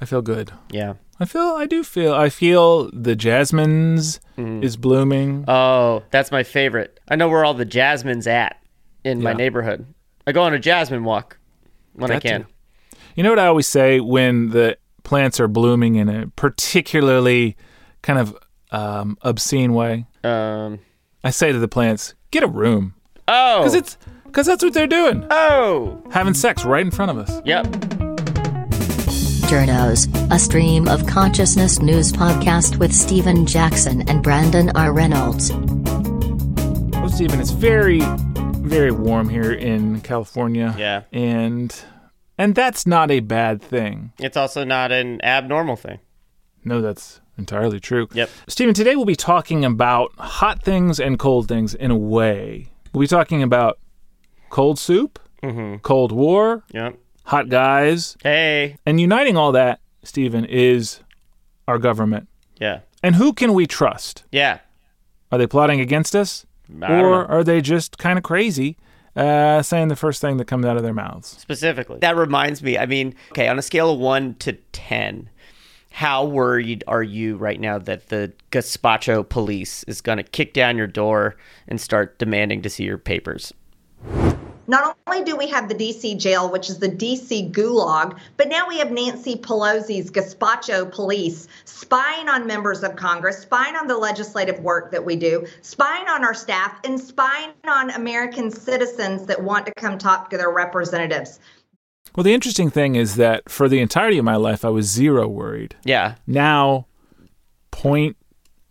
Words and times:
I 0.00 0.04
feel 0.06 0.22
good. 0.22 0.52
Yeah. 0.70 0.94
I 1.18 1.26
feel 1.26 1.42
I 1.42 1.66
do 1.66 1.84
feel 1.84 2.14
I 2.14 2.30
feel 2.30 2.90
the 2.92 3.14
jasmines 3.14 4.20
Mm. 4.38 4.64
is 4.64 4.76
blooming. 4.78 5.44
Oh, 5.46 6.02
that's 6.10 6.30
my 6.30 6.42
favorite. 6.42 6.98
I 7.08 7.16
know 7.16 7.28
where 7.28 7.44
all 7.44 7.52
the 7.54 7.66
jasmines 7.66 8.26
at 8.26 8.56
in 9.04 9.22
my 9.22 9.34
neighborhood. 9.34 9.84
I 10.26 10.32
go 10.32 10.42
on 10.42 10.54
a 10.54 10.58
jasmine 10.58 11.04
walk 11.04 11.38
when 11.92 12.10
I 12.10 12.14
Got 12.14 12.22
to. 12.22 12.28
can. 12.28 12.46
You 13.16 13.22
know 13.22 13.30
what 13.30 13.38
I 13.38 13.46
always 13.46 13.66
say 13.66 14.00
when 14.00 14.50
the 14.50 14.78
plants 15.02 15.40
are 15.40 15.48
blooming 15.48 15.96
in 15.96 16.08
a 16.08 16.28
particularly 16.36 17.56
kind 18.02 18.18
of 18.18 18.36
um, 18.72 19.18
obscene 19.22 19.74
way? 19.74 20.06
Um. 20.24 20.78
I 21.22 21.30
say 21.30 21.52
to 21.52 21.58
the 21.58 21.68
plants, 21.68 22.14
"Get 22.30 22.42
a 22.42 22.46
room," 22.46 22.94
Oh. 23.28 23.58
because 23.58 23.74
it's 23.74 23.98
because 24.24 24.46
that's 24.46 24.62
what 24.64 24.72
they're 24.72 24.86
doing, 24.86 25.26
Oh. 25.30 26.02
having 26.12 26.32
sex 26.32 26.64
right 26.64 26.80
in 26.84 26.90
front 26.90 27.10
of 27.10 27.18
us. 27.18 27.42
Yep. 27.44 28.09
Journos, 29.50 30.06
a 30.32 30.38
stream 30.38 30.86
of 30.86 31.04
consciousness 31.08 31.80
news 31.80 32.12
podcast 32.12 32.76
with 32.78 32.94
Stephen 32.94 33.44
Jackson 33.46 34.08
and 34.08 34.22
Brandon 34.22 34.70
R. 34.76 34.92
Reynolds. 34.92 35.50
Well, 35.52 37.08
Stephen, 37.08 37.40
it's 37.40 37.50
very, 37.50 37.98
very 38.62 38.92
warm 38.92 39.28
here 39.28 39.50
in 39.52 40.02
California. 40.02 40.72
Yeah. 40.78 41.02
and 41.12 41.74
and 42.38 42.54
that's 42.54 42.86
not 42.86 43.10
a 43.10 43.18
bad 43.18 43.60
thing. 43.60 44.12
It's 44.20 44.36
also 44.36 44.62
not 44.62 44.92
an 44.92 45.20
abnormal 45.24 45.74
thing. 45.74 45.98
No, 46.64 46.80
that's 46.80 47.20
entirely 47.36 47.80
true. 47.80 48.06
Yep. 48.12 48.30
Stephen, 48.46 48.72
today 48.72 48.94
we'll 48.94 49.04
be 49.04 49.16
talking 49.16 49.64
about 49.64 50.12
hot 50.16 50.62
things 50.62 51.00
and 51.00 51.18
cold 51.18 51.48
things 51.48 51.74
in 51.74 51.90
a 51.90 51.96
way. 51.98 52.68
We'll 52.92 53.00
be 53.00 53.08
talking 53.08 53.42
about 53.42 53.80
cold 54.48 54.78
soup, 54.78 55.18
Mm-hmm. 55.42 55.78
Cold 55.78 56.12
War, 56.12 56.62
Yep. 56.72 56.99
Hot 57.24 57.48
guys, 57.48 58.16
Hey. 58.22 58.76
and 58.86 59.00
uniting 59.00 59.36
all 59.36 59.52
that, 59.52 59.80
Stephen, 60.02 60.44
is 60.44 61.00
our 61.68 61.78
government. 61.78 62.28
Yeah. 62.58 62.80
And 63.02 63.14
who 63.16 63.32
can 63.32 63.54
we 63.54 63.66
trust? 63.66 64.24
Yeah. 64.32 64.58
Are 65.32 65.38
they 65.38 65.46
plotting 65.46 65.80
against 65.80 66.14
us? 66.16 66.44
Or 66.82 67.24
are 67.26 67.42
they 67.42 67.60
just 67.60 67.98
kind 67.98 68.16
of 68.18 68.22
crazy, 68.22 68.76
uh, 69.16 69.60
saying 69.62 69.88
the 69.88 69.96
first 69.96 70.20
thing 70.20 70.36
that 70.36 70.44
comes 70.46 70.64
out 70.66 70.76
of 70.76 70.82
their 70.82 70.94
mouths? 70.94 71.28
specifically. 71.28 71.98
That 72.00 72.16
reminds 72.16 72.62
me. 72.62 72.78
I 72.78 72.86
mean, 72.86 73.14
okay, 73.32 73.48
on 73.48 73.58
a 73.58 73.62
scale 73.62 73.92
of 73.92 73.98
one 73.98 74.34
to 74.40 74.52
ten, 74.72 75.28
how 75.90 76.24
worried 76.24 76.84
are 76.86 77.02
you 77.02 77.36
right 77.36 77.58
now 77.60 77.78
that 77.78 78.08
the 78.08 78.32
gazpacho 78.52 79.28
police 79.28 79.82
is 79.84 80.00
going 80.00 80.18
to 80.18 80.22
kick 80.22 80.52
down 80.52 80.76
your 80.76 80.86
door 80.86 81.36
and 81.66 81.80
start 81.80 82.18
demanding 82.18 82.62
to 82.62 82.70
see 82.70 82.84
your 82.84 82.98
papers? 82.98 83.52
Not 84.70 84.96
only 85.08 85.24
do 85.24 85.34
we 85.34 85.48
have 85.48 85.68
the 85.68 85.74
DC 85.74 86.16
jail, 86.16 86.48
which 86.48 86.70
is 86.70 86.78
the 86.78 86.88
DC 86.88 87.50
gulag, 87.50 88.16
but 88.36 88.46
now 88.46 88.68
we 88.68 88.78
have 88.78 88.92
Nancy 88.92 89.34
Pelosi's 89.34 90.12
gazpacho 90.12 90.88
police 90.92 91.48
spying 91.64 92.28
on 92.28 92.46
members 92.46 92.84
of 92.84 92.94
Congress, 92.94 93.40
spying 93.40 93.74
on 93.74 93.88
the 93.88 93.96
legislative 93.96 94.60
work 94.60 94.92
that 94.92 95.04
we 95.04 95.16
do, 95.16 95.44
spying 95.62 96.06
on 96.06 96.24
our 96.24 96.34
staff, 96.34 96.78
and 96.84 97.00
spying 97.00 97.50
on 97.66 97.90
American 97.90 98.48
citizens 98.48 99.26
that 99.26 99.42
want 99.42 99.66
to 99.66 99.74
come 99.74 99.98
talk 99.98 100.30
to 100.30 100.36
their 100.36 100.52
representatives. 100.52 101.40
Well, 102.14 102.22
the 102.22 102.32
interesting 102.32 102.70
thing 102.70 102.94
is 102.94 103.16
that 103.16 103.50
for 103.50 103.68
the 103.68 103.80
entirety 103.80 104.18
of 104.18 104.24
my 104.24 104.36
life, 104.36 104.64
I 104.64 104.68
was 104.68 104.86
zero 104.86 105.26
worried. 105.26 105.74
Yeah. 105.84 106.14
Now, 106.28 106.86
point 107.72 108.16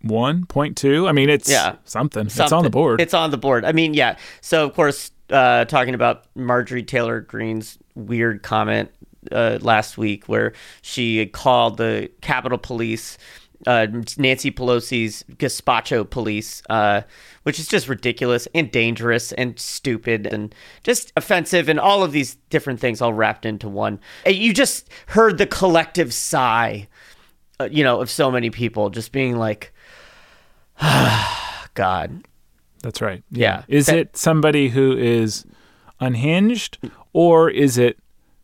one, 0.01 0.45
point 0.45 0.77
two. 0.77 1.09
I 1.09 1.11
mean, 1.11 1.29
it's 1.29 1.49
Yeah. 1.49 1.75
something. 1.83 2.27
It's 2.27 2.39
on 2.53 2.63
the 2.63 2.69
board. 2.69 3.01
It's 3.01 3.13
on 3.13 3.31
the 3.31 3.37
board. 3.37 3.65
I 3.65 3.73
mean, 3.73 3.93
yeah. 3.93 4.15
So 4.39 4.65
of 4.65 4.73
course, 4.73 5.11
uh, 5.31 5.65
talking 5.65 5.93
about 5.93 6.25
Marjorie 6.35 6.83
Taylor 6.83 7.21
Greene's 7.21 7.77
weird 7.95 8.43
comment 8.43 8.91
uh, 9.31 9.59
last 9.61 9.97
week, 9.97 10.25
where 10.27 10.53
she 10.81 11.25
called 11.27 11.77
the 11.77 12.09
Capitol 12.21 12.57
Police. 12.57 13.17
Uh, 13.67 13.87
Nancy 14.17 14.51
Pelosi's 14.51 15.25
gazpacho 15.33 16.09
police, 16.09 16.63
uh, 16.69 17.01
which 17.43 17.59
is 17.59 17.67
just 17.67 17.89
ridiculous 17.89 18.47
and 18.55 18.71
dangerous 18.71 19.33
and 19.33 19.59
stupid 19.59 20.25
and 20.25 20.55
just 20.83 21.11
offensive 21.17 21.67
and 21.67 21.77
all 21.77 22.01
of 22.01 22.13
these 22.13 22.35
different 22.49 22.79
things 22.79 23.01
all 23.01 23.11
wrapped 23.11 23.45
into 23.45 23.67
one. 23.67 23.99
You 24.25 24.53
just 24.53 24.87
heard 25.07 25.37
the 25.37 25.45
collective 25.45 26.13
sigh, 26.13 26.87
uh, 27.59 27.67
you 27.69 27.83
know, 27.83 27.99
of 27.99 28.09
so 28.09 28.31
many 28.31 28.49
people 28.49 28.91
just 28.91 29.11
being 29.11 29.35
like, 29.35 29.73
God, 31.73 32.23
That's 32.83 33.01
right. 33.01 33.23
Yeah. 33.31 33.63
Is 33.67 33.87
That- 33.87 33.97
it 33.97 34.17
somebody 34.17 34.69
who 34.69 34.95
is 34.97 35.45
unhinged, 35.99 36.77
or 37.13 37.49
is 37.49 37.77
it 37.77 37.97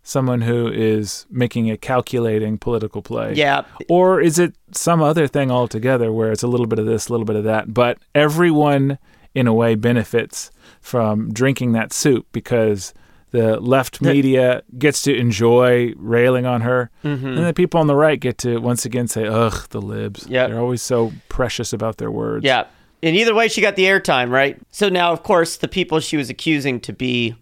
someone 0.04 0.42
who 0.42 0.68
is 0.68 1.26
making 1.32 1.72
a 1.72 1.78
calculating 1.78 2.58
political 2.58 3.02
play? 3.02 3.34
Yeah. 3.34 3.64
Or 3.90 4.22
is 4.22 4.38
it 4.38 4.54
some 4.72 5.02
other 5.02 5.28
thing 5.28 5.50
altogether 5.52 6.12
where 6.12 6.32
it's 6.32 6.44
a 6.44 6.48
little 6.48 6.68
bit 6.68 6.80
of 6.80 6.86
this, 6.86 7.08
a 7.08 7.12
little 7.12 7.26
bit 7.26 7.36
of 7.36 7.44
that, 7.46 7.74
but 7.74 7.98
everyone 8.14 8.98
in 9.34 9.48
a 9.48 9.54
way 9.54 9.76
benefits 9.76 10.52
from 10.80 11.32
drinking 11.34 11.72
that 11.74 11.92
soup 11.92 12.28
because 12.32 12.94
the 13.32 13.60
left 13.60 14.02
media 14.02 14.62
gets 14.78 15.02
to 15.02 15.14
enjoy 15.14 15.92
railing 15.98 16.46
on 16.46 16.62
her, 16.62 16.90
Mm-hmm. 17.04 17.28
and 17.28 17.46
the 17.46 17.54
people 17.54 17.80
on 17.82 17.88
the 17.88 17.96
right 17.96 18.18
get 18.20 18.38
to 18.40 18.60
once 18.60 18.86
again 18.86 19.08
say, 19.10 19.26
"Ugh, 19.28 19.68
the 19.72 19.82
libs." 19.82 20.26
Yep. 20.30 20.50
they're 20.50 20.60
always 20.60 20.82
so 20.82 21.12
precious 21.28 21.74
about 21.74 21.98
their 21.98 22.12
words. 22.12 22.46
Yeah. 22.46 22.64
And 23.04 23.16
either 23.16 23.36
way, 23.36 23.48
she 23.48 23.62
got 23.62 23.76
the 23.76 23.86
airtime, 23.86 24.32
right? 24.32 24.60
So 24.72 24.90
now, 24.90 25.12
of 25.12 25.24
course, 25.24 25.58
the 25.58 25.68
people 25.68 26.00
she 26.00 26.18
was 26.18 26.30
accusing 26.30 26.80
to 26.82 26.94
be 26.94 27.36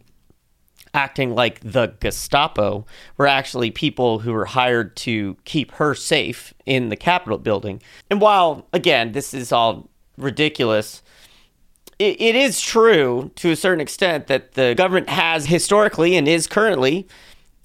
acting 0.94 1.34
like 1.34 1.60
the 1.62 1.94
Gestapo 2.00 2.86
were 3.18 3.28
actually 3.28 3.72
people 3.72 4.20
who 4.20 4.34
were 4.34 4.46
hired 4.46 4.96
to 4.96 5.36
keep 5.46 5.72
her 5.74 5.96
safe 5.96 6.54
in 6.66 6.90
the 6.90 6.96
Capitol 6.96 7.38
building. 7.38 7.82
And 8.10 8.22
while, 8.22 8.68
again, 8.74 9.12
this 9.14 9.34
is 9.34 9.52
all 9.52 9.90
ridiculous, 10.18 11.02
it, 11.98 12.20
it 12.22 12.36
is 12.36 12.62
true 12.62 13.32
to 13.36 13.52
a 13.52 13.56
certain 13.56 13.82
extent 13.82 14.28
that 14.28 14.54
the 14.54 14.76
government 14.76 15.10
has 15.10 15.48
historically 15.48 16.16
and 16.16 16.28
is 16.28 16.48
currently 16.48 17.08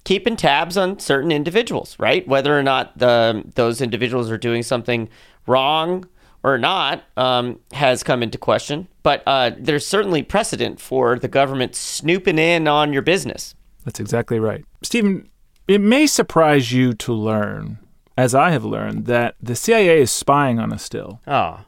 keeping 0.05 0.35
tabs 0.35 0.77
on 0.77 0.97
certain 0.99 1.31
individuals, 1.31 1.95
right? 1.99 2.27
Whether 2.27 2.57
or 2.57 2.63
not 2.63 2.97
the 2.97 3.43
those 3.55 3.81
individuals 3.81 4.31
are 4.31 4.37
doing 4.37 4.63
something 4.63 5.09
wrong 5.45 6.05
or 6.43 6.57
not 6.57 7.03
um, 7.17 7.59
has 7.73 8.03
come 8.03 8.23
into 8.23 8.37
question. 8.37 8.87
But 9.03 9.23
uh, 9.27 9.51
there's 9.57 9.85
certainly 9.85 10.23
precedent 10.23 10.79
for 10.79 11.17
the 11.19 11.27
government 11.27 11.75
snooping 11.75 12.37
in 12.39 12.67
on 12.67 12.93
your 12.93 13.01
business. 13.01 13.55
That's 13.85 13.99
exactly 13.99 14.39
right. 14.39 14.63
Stephen, 14.81 15.29
it 15.67 15.81
may 15.81 16.07
surprise 16.07 16.71
you 16.71 16.93
to 16.93 17.13
learn, 17.13 17.79
as 18.17 18.33
I 18.35 18.51
have 18.51 18.65
learned, 18.65 19.05
that 19.05 19.35
the 19.41 19.55
CIA 19.55 20.01
is 20.01 20.11
spying 20.11 20.59
on 20.59 20.71
us 20.73 20.83
still. 20.83 21.21
Oh, 21.27 21.59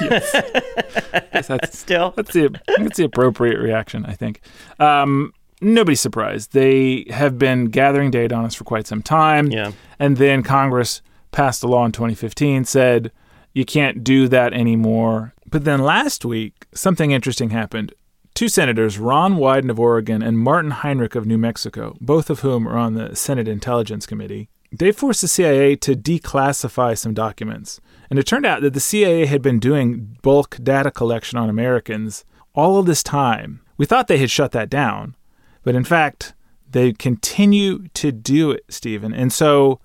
Yes, 0.00 1.46
that's, 1.46 1.78
still. 1.78 2.12
that's, 2.16 2.32
the, 2.32 2.58
that's 2.78 2.96
the 2.96 3.04
appropriate 3.04 3.58
reaction, 3.60 4.04
I 4.06 4.12
think. 4.14 4.40
Um, 4.78 5.32
nobody's 5.60 6.00
surprised. 6.00 6.52
They 6.52 7.06
have 7.10 7.38
been 7.38 7.66
gathering 7.66 8.10
data 8.10 8.34
on 8.34 8.44
us 8.44 8.54
for 8.54 8.64
quite 8.64 8.86
some 8.86 9.02
time. 9.02 9.50
Yeah. 9.50 9.72
And 9.98 10.16
then 10.16 10.42
Congress 10.42 11.02
passed 11.36 11.62
a 11.62 11.68
law 11.68 11.84
in 11.84 11.92
2015, 11.92 12.64
said 12.64 13.12
you 13.52 13.66
can't 13.66 14.02
do 14.02 14.26
that 14.26 14.54
anymore. 14.54 15.34
But 15.44 15.64
then 15.64 15.80
last 15.82 16.24
week, 16.24 16.66
something 16.72 17.10
interesting 17.10 17.50
happened. 17.50 17.92
Two 18.32 18.48
senators, 18.48 18.98
Ron 18.98 19.34
Wyden 19.34 19.70
of 19.70 19.78
Oregon 19.78 20.22
and 20.22 20.38
Martin 20.38 20.70
Heinrich 20.70 21.14
of 21.14 21.26
New 21.26 21.36
Mexico, 21.36 21.94
both 22.00 22.30
of 22.30 22.40
whom 22.40 22.66
are 22.66 22.78
on 22.78 22.94
the 22.94 23.14
Senate 23.14 23.48
Intelligence 23.48 24.06
Committee, 24.06 24.48
they 24.72 24.90
forced 24.92 25.20
the 25.20 25.28
CIA 25.28 25.76
to 25.76 25.94
declassify 25.94 26.96
some 26.96 27.12
documents. 27.12 27.82
And 28.08 28.18
it 28.18 28.26
turned 28.26 28.46
out 28.46 28.62
that 28.62 28.72
the 28.72 28.80
CIA 28.80 29.26
had 29.26 29.42
been 29.42 29.58
doing 29.58 30.16
bulk 30.22 30.56
data 30.62 30.90
collection 30.90 31.38
on 31.38 31.50
Americans 31.50 32.24
all 32.54 32.78
of 32.78 32.86
this 32.86 33.02
time. 33.02 33.60
We 33.76 33.84
thought 33.84 34.08
they 34.08 34.18
had 34.18 34.30
shut 34.30 34.52
that 34.52 34.70
down, 34.70 35.16
but 35.64 35.74
in 35.74 35.84
fact, 35.84 36.32
they 36.70 36.94
continue 36.94 37.88
to 37.88 38.10
do 38.10 38.50
it, 38.52 38.64
Stephen. 38.70 39.12
And 39.12 39.30
so 39.30 39.80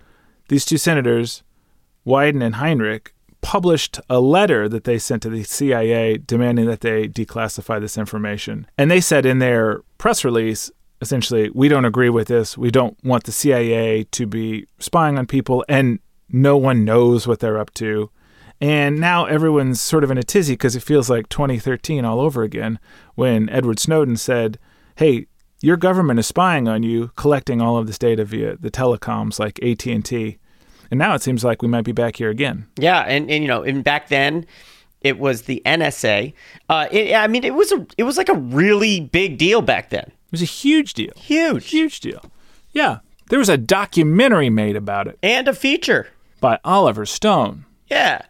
these 0.52 0.66
two 0.66 0.78
senators, 0.78 1.44
Wyden 2.06 2.44
and 2.44 2.56
Heinrich, 2.56 3.14
published 3.40 4.02
a 4.10 4.20
letter 4.20 4.68
that 4.68 4.84
they 4.84 5.00
sent 5.00 5.24
to 5.24 5.30
the 5.30 5.44
CIA 5.44 6.18
demanding 6.18 6.66
that 6.66 6.82
they 6.82 7.08
declassify 7.08 7.80
this 7.80 7.98
information. 7.98 8.68
And 8.78 8.92
they 8.92 9.00
said 9.00 9.26
in 9.26 9.40
their 9.40 9.80
press 9.98 10.26
release, 10.26 10.70
essentially, 11.00 11.50
we 11.54 11.70
don't 11.70 11.86
agree 11.86 12.10
with 12.10 12.28
this. 12.28 12.58
We 12.58 12.70
don't 12.70 12.98
want 13.02 13.24
the 13.24 13.32
CIA 13.32 14.04
to 14.12 14.26
be 14.28 14.68
spying 14.78 15.18
on 15.18 15.26
people, 15.26 15.64
and 15.70 16.00
no 16.28 16.58
one 16.58 16.84
knows 16.84 17.26
what 17.26 17.40
they're 17.40 17.58
up 17.58 17.74
to. 17.76 18.12
And 18.60 19.00
now 19.00 19.24
everyone's 19.28 19.80
sort 19.80 20.04
of 20.04 20.12
in 20.12 20.18
a 20.18 20.24
tizzy 20.24 20.56
because 20.56 20.76
it 20.76 20.84
feels 20.84 21.10
like 21.10 21.30
2013 21.30 22.04
all 22.04 22.20
over 22.20 22.44
again 22.44 22.78
when 23.16 23.50
Edward 23.50 23.80
Snowden 23.80 24.18
said, 24.18 24.60
hey, 24.98 25.28
your 25.62 25.78
government 25.78 26.20
is 26.20 26.28
spying 26.28 26.68
on 26.68 26.84
you, 26.84 27.12
collecting 27.16 27.62
all 27.62 27.78
of 27.78 27.88
this 27.88 27.98
data 28.00 28.26
via 28.26 28.58
the 28.58 28.72
telecoms 28.72 29.40
like 29.40 29.64
AT&T. 29.64 30.40
And 30.92 30.98
now 30.98 31.16
it 31.16 31.22
seems 31.24 31.44
like 31.44 31.62
we 31.62 31.68
might 31.68 31.86
be 31.86 31.94
back 31.94 32.18
here 32.18 32.30
again. 32.30 32.68
Yeah, 32.78 33.00
and, 33.02 33.32
and 33.32 33.42
you 33.44 33.48
know, 33.48 33.64
and 33.64 33.84
back 33.84 34.10
then 34.10 34.46
it 35.02 35.18
was 35.18 35.44
the 35.44 35.62
NSA. 35.66 36.34
Uh, 36.70 36.88
it, 36.92 37.16
I 37.16 37.28
mean, 37.28 37.44
it 37.44 37.56
was 37.56 37.72
a 37.72 37.86
it 37.98 38.04
was 38.04 38.18
like 38.18 38.30
a 38.30 38.36
really 38.36 39.00
big 39.00 39.38
deal 39.38 39.62
back 39.62 39.90
then. 39.90 40.04
It 40.04 40.32
was 40.32 40.42
a 40.42 40.46
huge 40.46 40.94
deal. 40.94 41.14
Huge. 41.16 41.70
Huge 41.70 42.00
deal. 42.02 42.24
Yeah. 42.72 43.00
There 43.30 43.40
was 43.40 43.50
a 43.50 43.58
documentary 43.58 44.50
made 44.50 44.76
about 44.76 45.08
it 45.08 45.18
And 45.24 45.48
a 45.48 45.54
feature. 45.54 46.10
by 46.42 46.60
Oliver 46.66 47.06
Stone. 47.06 47.66
Yeah. 47.88 48.22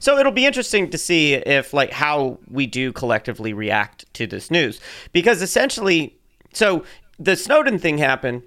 So 0.00 0.18
it'll 0.18 0.32
be 0.32 0.46
interesting 0.46 0.90
to 0.90 0.98
see 0.98 1.34
if 1.34 1.72
like 1.72 1.90
how 1.92 2.38
we 2.48 2.66
do 2.66 2.92
collectively 2.92 3.52
react 3.52 4.12
to 4.14 4.26
this 4.26 4.50
news 4.50 4.80
because 5.12 5.42
essentially 5.42 6.16
so 6.52 6.84
the 7.18 7.36
Snowden 7.36 7.78
thing 7.78 7.98
happened 7.98 8.42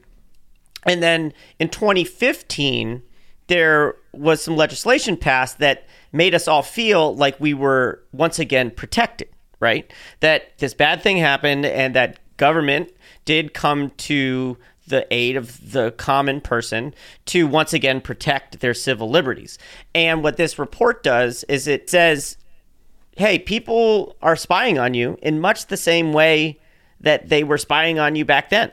and 0.86 1.02
then 1.04 1.34
in 1.60 1.70
2015 1.70 3.02
there 3.48 3.96
was 4.14 4.42
some 4.44 4.56
legislation 4.56 5.18
passed 5.18 5.60
that 5.60 5.86
made 6.12 6.34
us 6.36 6.48
all 6.48 6.62
feel 6.64 7.16
like 7.16 7.40
we 7.40 7.54
were 7.54 8.02
once 8.12 8.40
again 8.40 8.72
protected, 8.72 9.30
right? 9.60 9.92
That 10.20 10.58
this 10.60 10.74
bad 10.74 11.02
thing 11.02 11.18
happened 11.18 11.66
and 11.66 11.96
that 11.96 12.20
government 12.38 12.92
did 13.26 13.54
come 13.54 13.90
to 13.92 14.58
the 14.88 15.08
aid 15.12 15.36
of 15.38 15.72
the 15.72 15.92
common 15.92 16.42
person 16.42 16.94
to 17.26 17.48
once 17.48 17.74
again 17.74 18.02
protect 18.02 18.60
their 18.60 18.74
civil 18.74 19.10
liberties. 19.10 19.58
And 19.96 20.24
what 20.24 20.38
this 20.38 20.60
report 20.60 21.04
does 21.04 21.44
is 21.46 21.68
it 21.68 21.90
says, 21.90 22.38
hey, 23.16 23.40
people 23.40 24.16
are 24.22 24.36
spying 24.36 24.78
on 24.78 24.94
you 24.94 25.18
in 25.22 25.40
much 25.40 25.68
the 25.68 25.78
same 25.78 26.12
way 26.14 26.60
that 27.00 27.30
they 27.30 27.44
were 27.44 27.58
spying 27.58 27.98
on 28.00 28.16
you 28.16 28.26
back 28.26 28.50
then. 28.50 28.72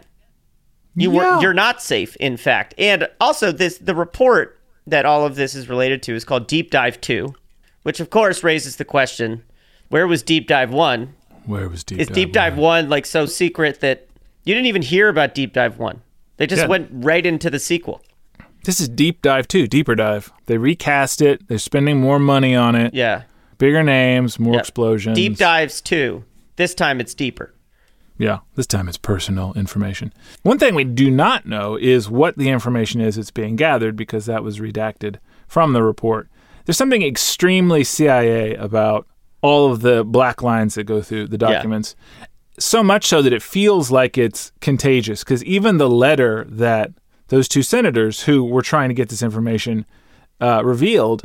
You 0.97 1.13
Yeah. 1.13 1.37
were 1.37 1.43
you're 1.43 1.55
not 1.55 1.81
safe, 1.81 2.17
in 2.17 2.37
fact. 2.37 2.75
And 2.77 3.09
also 3.21 3.53
this 3.53 3.79
the 3.79 3.95
report 3.95 4.60
that 4.87 5.05
all 5.07 5.25
of 5.25 5.37
this 5.37 5.55
is 5.55 5.69
related 5.69 6.03
to 6.05 6.15
is 6.15 6.25
called 6.25 6.47
Deep 6.47 6.71
Dive 6.71 7.01
2, 7.01 7.35
which 7.83 8.01
of 8.01 8.11
course 8.11 8.43
raises 8.45 8.77
the 8.77 8.85
question, 8.85 9.43
where 9.89 10.07
was 10.07 10.23
Deep 10.23 10.47
Dive 10.47 10.73
1? 10.73 11.15
Where 11.47 11.69
was 11.69 11.85
Deep 11.85 11.99
Is 12.01 12.09
Dive? 12.09 12.15
Deep 12.15 12.33
Dive 12.33 12.57
1 12.59 12.89
like 12.89 13.07
so 13.07 13.27
secret 13.27 13.81
that 13.81 14.07
you 14.45 14.55
didn't 14.55 14.67
even 14.67 14.83
hear 14.83 15.09
about 15.09 15.35
Deep 15.35 15.53
Dive 15.53 15.79
1? 15.79 16.01
They 16.37 16.47
just 16.47 16.63
Yeah. 16.63 16.69
went 16.69 16.89
right 16.93 17.25
into 17.25 17.51
the 17.51 17.59
sequel. 17.59 18.03
This 18.65 18.81
is 18.81 18.89
Deep 18.89 19.23
Dive 19.23 19.49
2, 19.49 19.67
Deeper 19.67 19.95
Dive. 19.95 20.31
They 20.47 20.59
recast 20.59 21.23
it. 21.23 21.49
They're 21.49 21.59
spending 21.59 22.01
more 22.01 22.19
money 22.19 22.55
on 22.55 22.75
it. 22.75 22.93
Yeah. 22.95 23.23
Bigger 23.59 23.83
names, 23.83 24.39
more 24.39 24.59
explosions. 24.59 25.17
Deep 25.17 25.37
Dives 25.37 25.81
2. 25.81 26.25
This 26.57 26.75
time 26.75 27.01
it's 27.01 27.15
deeper. 27.15 27.55
Yeah, 28.21 28.41
this 28.55 28.67
time 28.67 28.87
it's 28.87 28.99
personal 28.99 29.55
information. 29.55 30.13
One 30.43 30.59
thing 30.59 30.75
we 30.75 30.85
do 30.85 31.11
not 31.11 31.47
know 31.47 31.77
is 31.77 32.11
what 32.11 32.37
the 32.37 32.51
information 32.51 33.01
is 33.01 33.17
that's 33.17 33.31
being 33.31 33.57
gathered 33.57 33.97
because 33.97 34.27
that 34.27 34.45
was 34.45 34.59
redacted 34.59 35.17
from 35.49 35.73
the 35.73 35.83
report. 35.83 36.29
There's 36.67 36.77
something 36.77 37.01
extremely 37.03 37.83
CIA 37.83 38.55
about 38.57 39.07
all 39.41 39.73
of 39.73 39.81
the 39.81 40.05
black 40.05 40.43
lines 40.43 40.75
that 40.75 40.85
go 40.85 41.01
through 41.01 41.29
the 41.29 41.39
documents. 41.39 41.97
So 42.59 42.83
much 42.83 43.07
so 43.07 43.23
that 43.23 43.33
it 43.33 43.43
feels 43.43 43.91
like 43.91 44.19
it's 44.19 44.53
contagious 44.61 45.25
because 45.25 45.43
even 45.45 45.79
the 45.79 45.89
letter 45.89 46.45
that 46.51 46.93
those 47.29 47.49
two 47.49 47.63
senators 47.63 48.25
who 48.25 48.45
were 48.45 48.61
trying 48.61 48.91
to 48.91 48.95
get 48.95 49.09
this 49.09 49.23
information 49.23 49.87
uh, 50.43 50.63
revealed, 50.63 51.23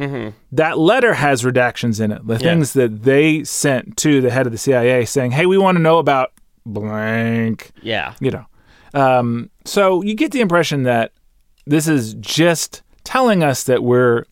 that 0.53 0.77
letter 0.77 1.15
has 1.15 1.43
redactions 1.43 1.99
in 1.99 2.13
it. 2.13 2.25
The 2.25 2.39
things 2.39 2.71
that 2.73 3.03
they 3.03 3.43
sent 3.43 3.97
to 3.97 4.21
the 4.21 4.31
head 4.31 4.45
of 4.45 4.53
the 4.53 4.57
CIA 4.57 5.03
saying, 5.03 5.31
hey, 5.31 5.45
we 5.45 5.57
want 5.57 5.75
to 5.75 5.81
know 5.81 5.97
about 5.97 6.31
blank, 6.65 7.71
Yeah. 7.81 8.13
you 8.19 8.31
know. 8.31 8.45
Um, 8.93 9.49
so 9.65 10.01
you 10.01 10.15
get 10.15 10.31
the 10.31 10.41
impression 10.41 10.83
that 10.83 11.11
this 11.65 11.87
is 11.87 12.13
just 12.15 12.81
telling 13.03 13.43
us 13.43 13.63
that 13.63 13.83
we're 13.83 14.25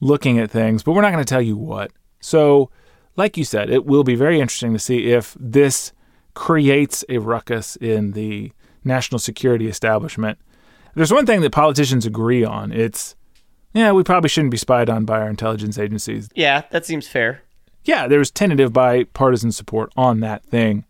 looking 0.00 0.38
at 0.38 0.50
things, 0.50 0.82
but 0.82 0.92
we're 0.92 1.02
not 1.02 1.12
going 1.12 1.24
to 1.24 1.28
tell 1.28 1.42
you 1.42 1.56
what. 1.56 1.90
So, 2.20 2.70
like 3.16 3.36
you 3.36 3.44
said, 3.44 3.70
it 3.70 3.86
will 3.86 4.04
be 4.04 4.14
very 4.14 4.40
interesting 4.40 4.72
to 4.74 4.78
see 4.78 5.10
if 5.12 5.36
this 5.40 5.92
creates 6.34 7.04
a 7.08 7.18
ruckus 7.18 7.76
in 7.76 8.12
the 8.12 8.52
national 8.84 9.18
security 9.18 9.68
establishment. 9.68 10.38
There's 10.94 11.12
one 11.12 11.26
thing 11.26 11.40
that 11.40 11.50
politicians 11.52 12.06
agree 12.06 12.44
on. 12.44 12.72
It's, 12.72 13.16
yeah, 13.74 13.92
we 13.92 14.02
probably 14.02 14.28
shouldn't 14.28 14.50
be 14.50 14.56
spied 14.56 14.88
on 14.90 15.04
by 15.04 15.20
our 15.20 15.28
intelligence 15.28 15.78
agencies. 15.78 16.28
Yeah, 16.34 16.62
that 16.70 16.86
seems 16.86 17.08
fair. 17.08 17.42
Yeah, 17.84 18.06
there 18.08 18.18
was 18.18 18.30
tentative 18.30 18.72
bipartisan 18.72 19.52
support 19.52 19.92
on 19.96 20.20
that 20.20 20.44
thing. 20.44 20.84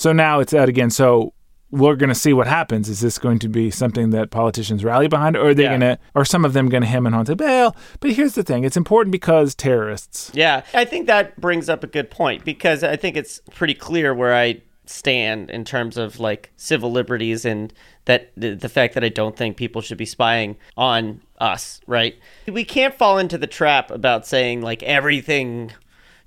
So 0.00 0.12
now 0.12 0.40
it's 0.40 0.54
out 0.54 0.68
again. 0.68 0.90
So 0.90 1.34
we're 1.70 1.94
going 1.94 2.08
to 2.08 2.14
see 2.14 2.32
what 2.32 2.46
happens. 2.46 2.88
Is 2.88 3.00
this 3.00 3.18
going 3.18 3.38
to 3.40 3.48
be 3.48 3.70
something 3.70 4.10
that 4.10 4.30
politicians 4.30 4.82
rally 4.82 5.08
behind, 5.08 5.36
or 5.36 5.50
are 5.50 5.54
they 5.54 5.64
Yeah. 5.64 5.68
going 5.76 5.80
to, 5.82 5.98
or 6.14 6.24
some 6.24 6.44
of 6.44 6.52
them 6.54 6.68
going 6.68 6.82
to 6.82 6.88
hem 6.88 7.06
and 7.06 7.14
haw 7.14 7.20
and 7.20 7.28
say, 7.28 7.34
well, 7.34 7.76
but 8.00 8.12
here's 8.12 8.34
the 8.34 8.42
thing: 8.42 8.64
it's 8.64 8.76
important 8.76 9.12
because 9.12 9.54
terrorists. 9.54 10.30
Yeah, 10.34 10.62
I 10.74 10.84
think 10.84 11.06
that 11.06 11.40
brings 11.40 11.68
up 11.68 11.84
a 11.84 11.86
good 11.86 12.10
point 12.10 12.44
because 12.44 12.82
I 12.82 12.96
think 12.96 13.16
it's 13.16 13.40
pretty 13.54 13.74
clear 13.74 14.14
where 14.14 14.34
I 14.34 14.62
stand 14.86 15.50
in 15.50 15.64
terms 15.64 15.96
of 15.96 16.18
like 16.18 16.50
civil 16.56 16.90
liberties 16.90 17.44
and 17.44 17.72
that 18.06 18.32
the, 18.36 18.54
the 18.56 18.68
fact 18.68 18.94
that 18.94 19.04
I 19.04 19.08
don't 19.08 19.36
think 19.36 19.56
people 19.56 19.82
should 19.82 19.98
be 19.98 20.06
spying 20.06 20.56
on 20.76 21.20
us, 21.38 21.80
right? 21.86 22.18
We 22.48 22.64
can't 22.64 22.94
fall 22.94 23.16
into 23.18 23.38
the 23.38 23.46
trap 23.46 23.92
about 23.92 24.26
saying 24.26 24.62
like 24.62 24.82
everything 24.82 25.70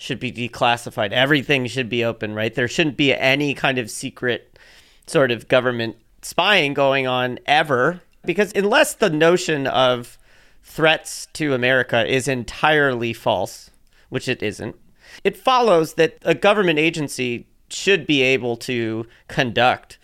should 0.04 0.20
be 0.20 0.34
declassified, 0.34 1.14
everything 1.14 1.66
should 1.66 1.88
be 1.88 2.04
open, 2.04 2.36
right? 2.36 2.54
There 2.54 2.68
shouldn't 2.68 2.98
be 2.98 3.16
any 3.16 3.54
kind 3.54 3.78
of 3.78 3.90
secret 3.90 4.60
sort 5.08 5.32
of 5.32 5.48
government 5.48 5.96
spying 6.22 6.74
going 6.74 7.08
on 7.08 7.40
ever 7.46 8.02
because 8.26 8.52
unless 8.54 8.96
the 8.96 9.10
notion 9.10 9.66
of 9.66 10.18
threats 10.62 11.28
to 11.34 11.54
America 11.54 12.06
is 12.06 12.28
entirely 12.28 13.14
false, 13.14 13.72
which 14.10 14.28
it 14.28 14.44
isn't, 14.44 14.76
it 15.24 15.38
follows 15.38 15.94
that 15.94 16.18
a 16.24 16.36
government 16.36 16.80
agency 16.80 17.48
should 17.70 18.06
be 18.06 18.22
able 18.22 18.58
to 18.58 19.06
conduct 19.30 20.00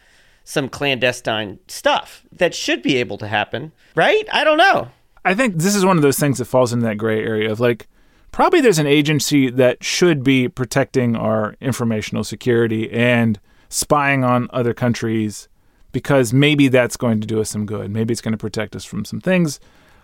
some 0.45 0.69
clandestine 0.69 1.60
stuff 1.68 2.24
that 2.31 2.56
should 2.56 2.81
be 2.81 2.95
able 2.95 3.18
to 3.18 3.28
happen, 3.28 3.74
right? 3.95 4.24
I 4.31 4.45
don't 4.45 4.57
know. 4.57 4.92
I 5.25 5.34
think 5.34 5.57
this 5.57 5.75
is 5.75 5.84
one 5.84 5.98
of 5.98 6.04
those 6.04 6.18
things 6.18 6.38
that 6.38 6.45
falls 6.45 6.72
into 6.72 6.86
that 6.86 6.98
gray 6.98 7.22
area 7.22 7.52
of 7.52 7.60
like, 7.60 7.90
probably 8.31 8.62
there's 8.62 8.80
an 8.80 8.88
agency 8.88 9.50
that 9.50 9.84
should 9.84 10.24
be 10.24 10.48
protecting 10.48 11.16
our 11.16 11.56
informational 11.62 12.24
security 12.24 12.92
and 12.92 13.40
spying 13.70 14.24
on 14.24 14.50
other 14.52 14.74
countries 14.74 15.48
because 15.92 16.34
maybe 16.34 16.68
that's 16.68 16.98
going 16.98 17.20
to 17.22 17.28
do 17.28 17.42
us 17.42 17.50
some 17.50 17.66
good. 17.66 17.92
Maybe 17.92 18.12
it's 18.12 18.22
going 18.22 18.34
to 18.34 18.38
protect 18.38 18.76
us 18.76 18.86
from 18.86 19.06
some 19.06 19.22
things. 19.22 19.60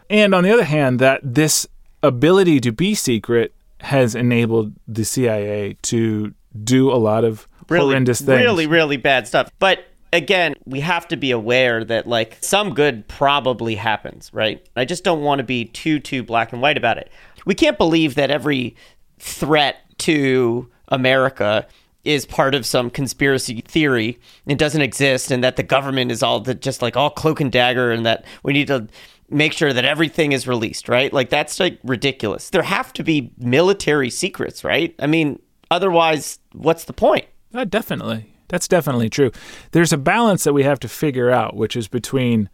And 0.09 0.33
on 0.33 0.43
the 0.43 0.51
other 0.51 0.63
hand, 0.63 0.99
that 0.99 1.21
this 1.23 1.67
ability 2.03 2.59
to 2.61 2.71
be 2.71 2.95
secret 2.95 3.53
has 3.81 4.15
enabled 4.15 4.73
the 4.87 5.03
CIA 5.03 5.77
to 5.83 6.33
do 6.63 6.91
a 6.91 6.95
lot 6.95 7.23
of 7.23 7.47
really, 7.69 7.87
horrendous 7.87 8.21
things. 8.21 8.39
Really, 8.39 8.67
really 8.67 8.97
bad 8.97 9.27
stuff. 9.27 9.51
But 9.59 9.85
again, 10.13 10.55
we 10.65 10.79
have 10.79 11.07
to 11.09 11.17
be 11.17 11.31
aware 11.31 11.83
that 11.83 12.07
like 12.07 12.37
some 12.41 12.73
good 12.73 13.07
probably 13.07 13.75
happens, 13.75 14.33
right? 14.33 14.65
I 14.75 14.85
just 14.85 15.03
don't 15.03 15.21
want 15.21 15.39
to 15.39 15.43
be 15.43 15.65
too 15.65 15.99
too 15.99 16.23
black 16.23 16.53
and 16.53 16.61
white 16.61 16.77
about 16.77 16.97
it. 16.97 17.11
We 17.45 17.55
can't 17.55 17.77
believe 17.77 18.15
that 18.15 18.31
every 18.31 18.75
threat 19.19 19.77
to 19.99 20.69
America 20.89 21.67
is 22.03 22.25
part 22.25 22.53
of 22.53 22.65
some 22.65 22.89
conspiracy 22.89 23.61
theory 23.61 24.19
and 24.45 24.59
doesn't 24.59 24.81
exist 24.81 25.31
and 25.31 25.43
that 25.43 25.55
the 25.55 25.63
government 25.63 26.11
is 26.11 26.21
all 26.21 26.39
the 26.39 26.53
just 26.53 26.81
like 26.81 26.95
all 26.95 27.09
cloak 27.09 27.41
and 27.41 27.51
dagger 27.51 27.91
and 27.91 28.05
that 28.05 28.23
we 28.43 28.53
need 28.53 28.67
to 28.67 28.87
make 29.29 29.53
sure 29.53 29.73
that 29.73 29.85
everything 29.85 30.31
is 30.31 30.47
released, 30.47 30.87
right? 30.87 31.11
Like 31.11 31.29
that's 31.29 31.59
like 31.59 31.79
ridiculous. 31.83 32.51
There 32.51 32.61
have 32.61 32.93
to 32.93 33.03
be 33.03 33.31
military 33.39 34.11
secrets, 34.11 34.63
right? 34.63 34.93
I 34.99 35.07
mean, 35.07 35.41
otherwise 35.71 36.37
what's 36.53 36.85
the 36.85 36.93
point? 36.93 37.25
Uh, 37.53 37.65
definitely. 37.65 38.31
That's 38.49 38.67
definitely 38.67 39.09
true. 39.09 39.31
There's 39.71 39.91
a 39.91 39.97
balance 39.97 40.43
that 40.43 40.53
we 40.53 40.61
have 40.61 40.79
to 40.81 40.87
figure 40.87 41.31
out, 41.31 41.55
which 41.55 41.75
is 41.75 41.87
between 41.87 42.49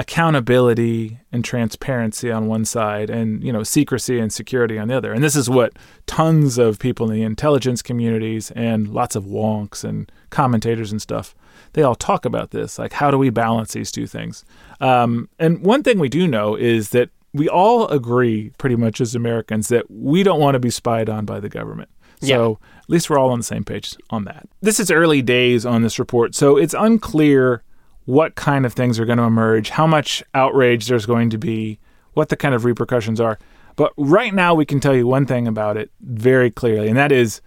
accountability 0.00 1.20
and 1.30 1.44
transparency 1.44 2.32
on 2.32 2.46
one 2.46 2.64
side 2.64 3.10
and, 3.10 3.44
you 3.44 3.52
know, 3.52 3.62
secrecy 3.62 4.18
and 4.18 4.32
security 4.32 4.78
on 4.78 4.88
the 4.88 4.96
other. 4.96 5.12
And 5.12 5.22
this 5.22 5.36
is 5.36 5.50
what 5.50 5.74
tons 6.06 6.56
of 6.56 6.78
people 6.78 7.10
in 7.10 7.14
the 7.14 7.22
intelligence 7.22 7.82
communities 7.82 8.50
and 8.52 8.88
lots 8.88 9.14
of 9.14 9.24
wonks 9.24 9.84
and 9.84 10.10
commentators 10.30 10.90
and 10.90 11.02
stuff, 11.02 11.34
they 11.74 11.82
all 11.82 11.94
talk 11.94 12.24
about 12.24 12.50
this. 12.50 12.78
Like, 12.78 12.94
how 12.94 13.10
do 13.10 13.18
we 13.18 13.28
balance 13.28 13.74
these 13.74 13.92
two 13.92 14.06
things? 14.06 14.42
Um, 14.80 15.28
and 15.38 15.62
one 15.62 15.82
thing 15.82 15.98
we 15.98 16.08
do 16.08 16.26
know 16.26 16.56
is 16.56 16.90
that 16.90 17.10
we 17.34 17.46
all 17.46 17.86
agree 17.88 18.52
pretty 18.56 18.76
much 18.76 19.02
as 19.02 19.14
Americans 19.14 19.68
that 19.68 19.90
we 19.90 20.22
don't 20.22 20.40
want 20.40 20.54
to 20.54 20.60
be 20.60 20.70
spied 20.70 21.10
on 21.10 21.26
by 21.26 21.40
the 21.40 21.50
government. 21.50 21.90
So 22.22 22.58
at 22.78 22.90
least 22.90 23.08
we're 23.08 23.18
all 23.18 23.30
on 23.30 23.38
the 23.38 23.44
same 23.44 23.64
page 23.64 23.96
on 24.08 24.24
that. 24.24 24.48
This 24.60 24.80
is 24.80 24.90
early 24.90 25.22
days 25.22 25.64
on 25.64 25.82
this 25.82 25.98
report, 25.98 26.34
so 26.34 26.56
it's 26.56 26.74
unclear 26.74 27.62
what 28.10 28.34
kind 28.34 28.66
of 28.66 28.72
things 28.72 28.98
are 28.98 29.04
going 29.04 29.18
to 29.18 29.24
emerge, 29.24 29.70
how 29.70 29.86
much 29.86 30.22
outrage 30.34 30.86
there's 30.88 31.06
going 31.06 31.30
to 31.30 31.38
be, 31.38 31.78
what 32.14 32.28
the 32.28 32.36
kind 32.36 32.54
of 32.54 32.64
repercussions 32.64 33.20
are. 33.20 33.38
But 33.76 33.92
right 33.96 34.34
now, 34.34 34.54
we 34.54 34.66
can 34.66 34.80
tell 34.80 34.94
you 34.96 35.06
one 35.06 35.26
thing 35.26 35.46
about 35.46 35.76
it 35.76 35.90
very 36.00 36.50
clearly, 36.50 36.88
and 36.88 36.96
that 36.96 37.12
is 37.12 37.40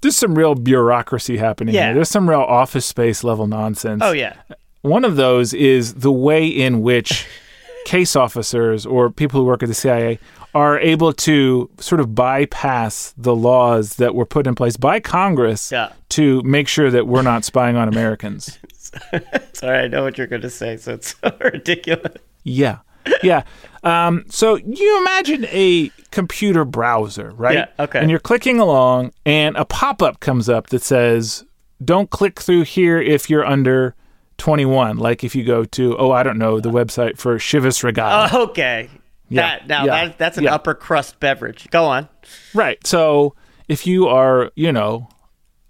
there's 0.00 0.16
some 0.16 0.34
real 0.34 0.54
bureaucracy 0.54 1.36
happening 1.38 1.74
Yeah. 1.74 1.86
here. 1.86 1.94
There's 1.96 2.08
some 2.10 2.28
real 2.28 2.40
office 2.40 2.84
space 2.86 3.24
level 3.24 3.46
nonsense. 3.46 4.02
Oh 4.04 4.12
yeah. 4.12 4.34
One 4.82 5.04
of 5.04 5.16
those 5.16 5.54
is 5.54 5.94
the 5.94 6.12
way 6.12 6.46
in 6.46 6.82
which 6.82 7.26
case 7.86 8.14
officers 8.16 8.84
or 8.84 9.10
people 9.10 9.40
who 9.40 9.46
work 9.46 9.62
at 9.62 9.68
the 9.68 9.74
CIA 9.74 10.18
are 10.54 10.78
able 10.78 11.12
to 11.12 11.70
sort 11.78 12.00
of 12.00 12.14
bypass 12.14 13.14
the 13.16 13.34
laws 13.34 13.96
that 13.96 14.14
were 14.14 14.26
put 14.26 14.46
in 14.46 14.54
place 14.54 14.76
by 14.76 15.00
Congress 15.00 15.72
Yeah. 15.72 15.92
to 16.10 16.42
make 16.42 16.68
sure 16.68 16.90
that 16.90 17.06
we're 17.06 17.22
not 17.22 17.44
spying 17.44 17.76
on 17.76 17.88
Americans. 17.88 18.58
Sorry, 19.52 19.78
I 19.78 19.88
know 19.88 20.02
what 20.02 20.18
you're 20.18 20.26
going 20.26 20.42
to 20.42 20.50
say, 20.50 20.76
so 20.76 20.94
it's 20.94 21.16
so 21.22 21.36
ridiculous. 21.40 22.16
Yeah. 22.42 22.78
Yeah. 23.22 23.42
Um, 23.82 24.24
so 24.28 24.56
you 24.56 24.98
imagine 25.00 25.44
a 25.46 25.90
computer 26.10 26.64
browser, 26.64 27.30
right? 27.32 27.54
Yeah, 27.54 27.66
okay. 27.78 28.00
And 28.00 28.10
you're 28.10 28.20
clicking 28.20 28.58
along, 28.58 29.12
and 29.26 29.56
a 29.56 29.64
pop 29.64 30.02
up 30.02 30.20
comes 30.20 30.48
up 30.48 30.68
that 30.68 30.82
says, 30.82 31.44
don't 31.84 32.10
click 32.10 32.40
through 32.40 32.62
here 32.62 33.00
if 33.00 33.28
you're 33.28 33.44
under 33.44 33.94
21. 34.38 34.96
Like 34.96 35.22
if 35.22 35.34
you 35.34 35.44
go 35.44 35.64
to, 35.64 35.96
oh, 35.98 36.10
I 36.12 36.22
don't 36.22 36.38
know, 36.38 36.60
the 36.60 36.70
website 36.70 37.18
for 37.18 37.36
Chivas 37.36 37.82
Regal. 37.82 38.28
Oh, 38.32 38.42
okay. 38.44 38.88
Yeah, 39.28 39.58
That 39.58 39.68
now 39.68 39.84
yeah, 39.84 40.04
that 40.06 40.18
that's 40.18 40.38
an 40.38 40.44
yeah. 40.44 40.54
upper 40.54 40.74
crust 40.74 41.18
beverage. 41.18 41.68
Go 41.70 41.84
on. 41.86 42.08
Right. 42.52 42.84
So 42.86 43.34
if 43.68 43.86
you 43.86 44.06
are, 44.06 44.50
you 44.54 44.70
know, 44.70 45.08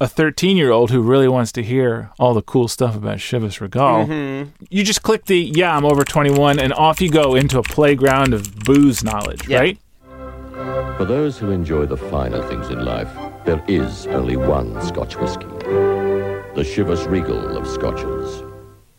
a 0.00 0.08
13 0.08 0.56
year 0.56 0.70
old 0.70 0.90
who 0.90 1.00
really 1.00 1.28
wants 1.28 1.52
to 1.52 1.62
hear 1.62 2.10
all 2.18 2.34
the 2.34 2.42
cool 2.42 2.68
stuff 2.68 2.96
about 2.96 3.18
Chivas 3.18 3.60
Regal, 3.60 4.06
Mm-hmm. 4.06 4.50
you 4.70 4.84
just 4.84 5.02
click 5.02 5.26
the, 5.26 5.38
yeah, 5.54 5.76
I'm 5.76 5.84
over 5.84 6.04
21, 6.04 6.58
and 6.58 6.72
off 6.74 7.00
you 7.00 7.10
go 7.10 7.34
into 7.34 7.58
a 7.58 7.62
playground 7.62 8.34
of 8.34 8.54
booze 8.60 9.04
knowledge, 9.04 9.48
Yeah. 9.48 9.60
right? 9.60 9.78
For 10.98 11.04
those 11.04 11.38
who 11.38 11.50
enjoy 11.50 11.86
the 11.86 11.96
finer 11.96 12.42
things 12.48 12.68
in 12.70 12.84
life, 12.84 13.08
there 13.44 13.62
is 13.68 14.06
only 14.08 14.36
one 14.36 14.80
Scotch 14.82 15.16
whisky. 15.16 15.46
The 16.54 16.62
Chivas 16.62 17.08
Regal 17.10 17.56
of 17.56 17.66
Scotches. 17.66 18.42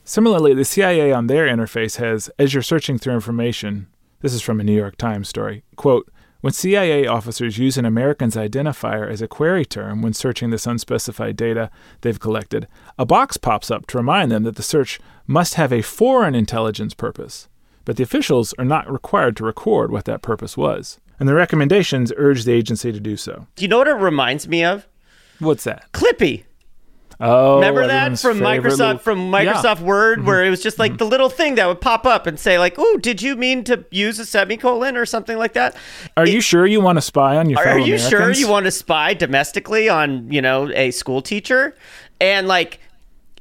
Similarly, 0.03 0.53
the 0.53 0.65
CIA 0.65 1.11
on 1.13 1.27
their 1.27 1.47
interface 1.47 1.97
has, 1.97 2.29
as 2.37 2.53
you're 2.53 2.61
searching 2.63 2.97
through 2.97 3.13
information, 3.13 3.87
this 4.21 4.33
is 4.33 4.41
from 4.41 4.59
a 4.59 4.63
New 4.63 4.75
York 4.75 4.97
Times 4.97 5.29
story, 5.29 5.63
quote, 5.77 6.11
when 6.45 6.53
CIA 6.53 7.07
officers 7.07 7.57
use 7.57 7.75
an 7.75 7.85
American's 7.85 8.35
identifier 8.35 9.09
as 9.09 9.19
a 9.19 9.27
query 9.27 9.65
term 9.65 10.03
when 10.03 10.13
searching 10.13 10.51
this 10.51 10.67
unspecified 10.67 11.35
data 11.35 11.71
they've 12.01 12.19
collected, 12.19 12.67
a 12.99 13.03
box 13.03 13.35
pops 13.35 13.71
up 13.71 13.87
to 13.87 13.97
remind 13.97 14.31
them 14.31 14.43
that 14.43 14.55
the 14.55 14.61
search 14.61 14.99
must 15.25 15.55
have 15.55 15.73
a 15.73 15.81
foreign 15.81 16.35
intelligence 16.35 16.93
purpose. 16.93 17.47
But 17.83 17.97
the 17.97 18.03
officials 18.03 18.53
are 18.59 18.63
not 18.63 18.87
required 18.87 19.35
to 19.37 19.43
record 19.43 19.91
what 19.91 20.05
that 20.05 20.21
purpose 20.21 20.55
was. 20.55 20.99
And 21.19 21.27
the 21.27 21.33
recommendations 21.33 22.13
urge 22.15 22.43
the 22.43 22.53
agency 22.53 22.91
to 22.91 22.99
do 22.99 23.17
so. 23.17 23.47
Do 23.55 23.63
you 23.63 23.67
know 23.67 23.79
what 23.79 23.87
it 23.87 23.93
reminds 23.93 24.47
me 24.47 24.63
of? 24.63 24.87
What's 25.39 25.63
that? 25.63 25.91
Clippy. 25.93 26.43
Oh, 27.19 27.55
Remember 27.55 27.87
that 27.87 28.19
from 28.19 28.39
Microsoft 28.39 28.77
little- 28.77 28.97
from 28.99 29.19
Yeah. 29.31 29.43
Mm-hmm. 29.53 29.57
Microsoft 29.65 29.79
Word, 29.81 30.25
where 30.25 30.43
it 30.43 30.49
was 30.49 30.61
just 30.61 30.77
like 30.79 30.97
the 30.97 31.05
little 31.05 31.29
thing 31.29 31.55
that 31.55 31.65
would 31.67 31.79
pop 31.81 32.05
up 32.05 32.27
and 32.27 32.37
say 32.39 32.59
like, 32.59 32.75
"Oh, 32.77 32.97
did 32.97 33.21
you 33.21 33.35
mean 33.35 33.63
to 33.65 33.85
use 33.91 34.19
a 34.19 34.25
semicolon 34.25 34.97
or 34.97 35.05
something 35.05 35.37
like 35.37 35.53
that?" 35.53 35.75
Are 36.17 36.27
you 36.27 36.41
sure 36.41 36.65
you 36.65 36.81
want 36.81 36.97
to 36.97 37.01
spy 37.01 37.37
on 37.37 37.49
your 37.49 37.59
Are 37.65 37.79
you 37.79 37.97
sure 37.97 38.31
you 38.31 38.49
want 38.49 38.65
to 38.65 38.71
spy 38.71 39.13
domestically 39.13 39.87
on 39.87 40.31
you 40.31 40.41
know 40.41 40.69
a 40.73 40.91
school 40.91 41.21
teacher? 41.21 41.75
And 42.19 42.47
like, 42.47 42.79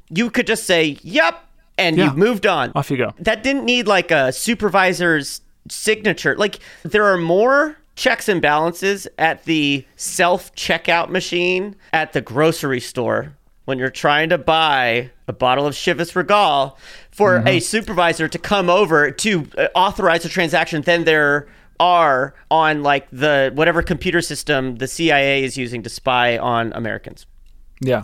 you 0.09 0.29
could 0.29 0.47
just 0.47 0.65
say, 0.65 0.97
"Yep," 1.01 1.35
and 1.77 1.97
Yeah. 1.97 2.05
you've 2.05 2.17
moved 2.17 2.45
on. 2.45 2.71
Off 2.75 2.89
you 2.89 2.97
go. 2.97 3.13
That 3.19 3.43
didn't 3.43 3.65
need 3.65 3.87
like 3.87 4.09
a 4.11 4.31
supervisor's 4.31 5.41
signature. 5.69 6.35
Like 6.37 6.59
there 6.83 7.03
are 7.05 7.17
more 7.17 7.77
checks 7.95 8.27
and 8.29 8.41
balances 8.41 9.07
at 9.17 9.43
the 9.45 9.85
self 9.95 10.53
checkout 10.55 11.09
machine 11.09 11.75
at 11.93 12.13
the 12.13 12.21
grocery 12.21 12.79
store 12.79 13.33
when 13.65 13.77
you're 13.79 13.89
trying 13.89 14.29
to 14.29 14.37
buy 14.37 15.11
a 15.27 15.33
bottle 15.33 15.65
of 15.67 15.73
Chivas 15.73 16.15
Regal 16.15 16.77
for 17.11 17.37
Mm-hmm. 17.37 17.47
a 17.47 17.59
supervisor 17.59 18.27
to 18.27 18.37
come 18.39 18.69
over 18.69 19.11
to 19.11 19.47
uh, 19.57 19.67
authorize 19.75 20.23
a 20.25 20.29
transaction 20.29 20.81
than 20.83 21.03
there 21.03 21.47
are 21.79 22.33
on 22.49 22.83
like 22.83 23.07
the 23.11 23.51
whatever 23.53 23.81
computer 23.81 24.21
system 24.21 24.77
the 24.77 24.87
CIA 24.87 25.43
is 25.43 25.57
using 25.57 25.83
to 25.83 25.89
spy 25.89 26.37
on 26.37 26.71
Americans. 26.73 27.25
Yeah. 27.81 28.03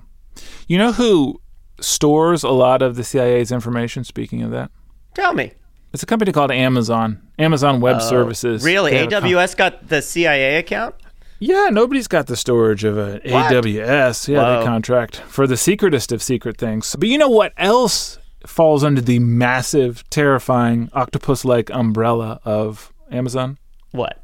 You 0.68 0.78
know 0.78 0.92
who 0.92 1.40
stores 1.80 2.44
a 2.44 2.50
lot 2.50 2.82
of 2.82 2.96
the 2.96 3.04
CIA's 3.04 3.52
information, 3.52 4.04
speaking 4.04 4.42
of 4.42 4.52
that? 4.52 4.72
Tell 5.14 5.34
me. 5.34 5.54
It's 5.94 6.04
a 6.04 6.06
company 6.06 6.32
called 6.32 6.52
Amazon. 6.52 7.22
Amazon 7.38 7.82
Web 7.82 8.02
Services. 8.02 8.64
Oh, 8.64 8.66
Really? 8.66 8.92
They 8.92 8.98
have 9.00 9.08
a 9.08 9.20
com- 9.22 9.24
AWS 9.30 9.58
got 9.58 9.88
the 9.90 10.02
CIA 10.02 10.58
account? 10.58 10.96
Yeah, 11.42 11.70
nobody's 11.72 12.08
got 12.08 12.28
the 12.28 12.36
storage 12.36 12.84
of 12.84 13.00
a 13.00 13.20
AWS. 13.22 14.28
Yeah, 14.28 14.38
Whoa. 14.38 14.60
they 14.60 14.66
contract 14.66 15.18
for 15.22 15.48
the 15.48 15.58
secretest 15.58 16.12
of 16.12 16.22
secret 16.22 16.56
things. 16.56 16.96
But 16.96 17.10
you 17.10 17.18
know 17.18 17.30
what 17.30 17.52
else 17.58 18.20
falls 18.46 18.84
under 18.84 19.02
the 19.02 19.18
massive, 19.18 20.08
terrifying 20.12 20.92
octopus-like 20.94 21.72
umbrella 21.72 22.40
of 22.46 22.94
Amazon? 23.12 23.58
What? 23.90 24.22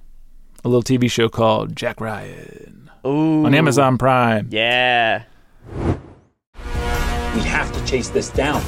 A 0.64 0.70
little 0.70 0.84
TV 0.84 1.10
show 1.10 1.28
called 1.28 1.76
Jack 1.76 2.00
Ryan 2.00 2.92
Ooh. 3.04 3.46
on 3.48 3.56
Amazon 3.56 3.98
Prime. 3.98 4.50
Yeah. 4.52 5.24
We 5.76 7.42
have 7.42 7.74
to 7.74 7.86
chase 7.86 8.10
this 8.10 8.30
down. 8.30 8.62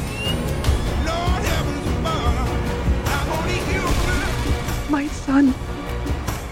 My 4.90 5.08
son. 5.12 5.54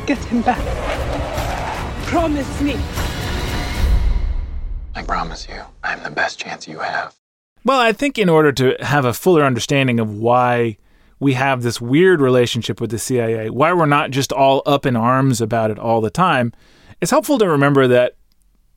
Get 0.05 0.23
him 0.25 0.43
back. 0.43 0.86
Promise 2.07 2.61
me. 2.61 2.77
I 4.95 5.03
promise 5.05 5.45
you, 5.49 5.61
I'm 5.83 6.01
the 6.03 6.09
best 6.09 6.39
chance 6.39 6.65
you 6.65 6.79
have. 6.79 7.13
Well, 7.65 7.81
I 7.81 7.91
think 7.91 8.17
in 8.17 8.29
order 8.29 8.53
to 8.53 8.77
have 8.79 9.03
a 9.03 9.13
fuller 9.13 9.43
understanding 9.43 9.99
of 9.99 10.15
why 10.15 10.77
we 11.19 11.33
have 11.33 11.63
this 11.63 11.81
weird 11.81 12.21
relationship 12.21 12.79
with 12.79 12.91
the 12.91 12.97
CIA, 12.97 13.49
why 13.49 13.73
we're 13.73 13.85
not 13.85 14.11
just 14.11 14.31
all 14.31 14.63
up 14.65 14.85
in 14.85 14.95
arms 14.95 15.41
about 15.41 15.69
it 15.69 15.77
all 15.77 15.99
the 15.99 16.09
time, 16.09 16.53
it's 17.01 17.11
helpful 17.11 17.37
to 17.39 17.49
remember 17.49 17.87
that 17.89 18.15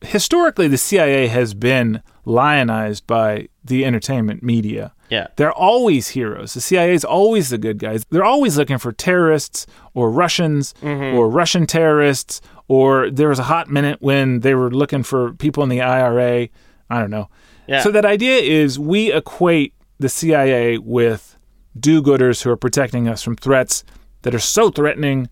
historically 0.01 0.67
the 0.67 0.77
CIA 0.77 1.29
has 1.29 1.55
been 1.55 2.03
lionized 2.25 3.07
by 3.07 3.49
the 3.63 3.85
entertainment 3.85 4.43
media. 4.43 4.93
Yeah. 5.09 5.29
They're 5.37 5.53
always 5.53 6.09
heroes. 6.09 6.55
The 6.55 6.61
CIA 6.61 6.95
is 6.95 7.05
always 7.05 7.51
the 7.51 7.59
good 7.59 7.79
guys. 7.79 8.05
They're 8.11 8.25
always 8.25 8.57
looking 8.57 8.79
for 8.79 8.93
terrorists 8.93 9.67
or 9.95 10.11
Russians 10.11 10.75
mm-hmm. 10.83 11.17
or 11.17 11.29
Russian 11.29 11.67
terrorists. 11.67 12.41
Or 12.71 13.11
there 13.11 13.31
was 13.31 13.41
a 13.41 13.43
hot 13.55 13.69
minute 13.69 13.99
when 14.01 14.41
they 14.41 14.55
were 14.55 14.71
looking 14.71 15.03
for 15.03 15.33
people 15.35 15.65
in 15.65 15.69
the 15.71 15.81
IRA. 15.81 16.49
I 16.89 16.99
don't 17.01 17.11
know. 17.11 17.29
Yeah. 17.67 17.83
So 17.83 17.91
that 17.91 18.05
idea 18.05 18.37
is 18.37 18.79
we 18.79 19.13
equate 19.13 19.75
the 19.99 20.09
CIA 20.09 20.79
with 20.79 21.37
do-gooders 21.79 22.43
who 22.43 22.51
are 22.51 22.57
protecting 22.57 23.09
us 23.09 23.25
from 23.25 23.35
threats 23.35 23.83
that 24.23 24.37
are 24.37 24.39
so 24.57 24.71
threatening 24.71 25.29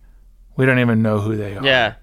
we 0.57 0.67
don't 0.67 0.81
even 0.81 1.01
know 1.01 1.21
who 1.21 1.37
they 1.37 1.57
are 1.57 1.65
Yeah. 1.65 1.95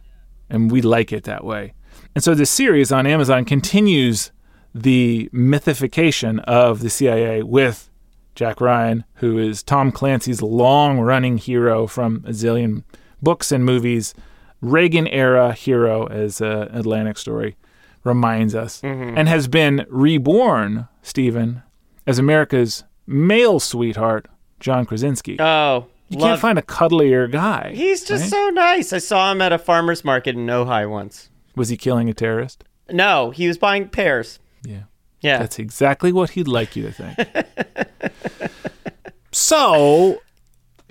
and 0.50 0.72
we 0.72 0.82
like 0.82 1.12
it 1.12 1.26
that 1.26 1.44
way. 1.44 1.74
And 2.16 2.24
so 2.24 2.34
this 2.34 2.50
series 2.50 2.90
on 2.94 3.06
Amazon 3.06 3.44
continues 3.44 4.32
the 4.74 5.30
mythification 5.34 6.40
of 6.40 6.80
the 6.80 6.90
CIA 6.90 7.44
with 7.44 7.90
Jack 8.36 8.62
Ryan, 8.62 9.04
who 9.16 9.38
is 9.38 9.64
Tom 9.64 9.92
Clancy's 9.92 10.42
long 10.42 11.00
running 11.00 11.38
hero 11.38 11.88
from 11.88 12.24
a 12.26 12.32
zillion 12.32 12.84
books 13.22 13.52
and 13.52 13.66
movies, 13.66 14.14
Reagan 14.66 15.08
era 15.08 15.54
hero, 15.54 16.08
as 16.08 16.42
uh, 16.42 16.70
Atlantic 16.72 17.18
Story 17.18 17.56
reminds 18.04 18.54
us, 18.56 18.82
and 18.84 19.28
has 19.28 19.48
been 19.48 19.86
reborn, 19.90 20.88
Stephen, 21.02 21.64
as 22.08 22.20
America's 22.20 22.84
male 23.08 23.60
sweetheart, 23.60 24.28
John 24.60 24.86
Krasinski. 24.86 25.38
Oh. 25.40 25.88
you 26.10 26.20
love- 26.20 26.30
can't 26.30 26.42
find 26.42 26.60
a 26.60 26.62
cuddlier 26.64 27.32
guy. 27.32 27.74
He's 27.76 28.04
just 28.04 28.24
right? 28.24 28.32
so 28.32 28.50
nice. 28.50 28.94
I 28.94 29.00
saw 29.00 29.32
him 29.32 29.42
at 29.42 29.54
a 29.54 29.58
farmer's 29.58 30.04
market 30.04 30.36
in 30.36 30.46
Ojai 30.48 30.90
once. 30.90 31.30
Was 31.56 31.70
he 31.70 31.78
killing 31.78 32.10
a 32.10 32.14
terrorist? 32.14 32.64
No, 32.92 33.32
he 33.32 33.48
was 33.48 33.58
buying 33.58 33.88
pears. 33.90 34.40
Yeah. 34.64 34.84
Yeah. 35.22 35.40
That's 35.40 35.58
exactly 35.58 36.12
what 36.12 36.32
he'd 36.32 36.48
like 36.48 36.76
you 36.76 36.84
to 36.84 36.92
think. 36.92 38.52
so 39.32 40.22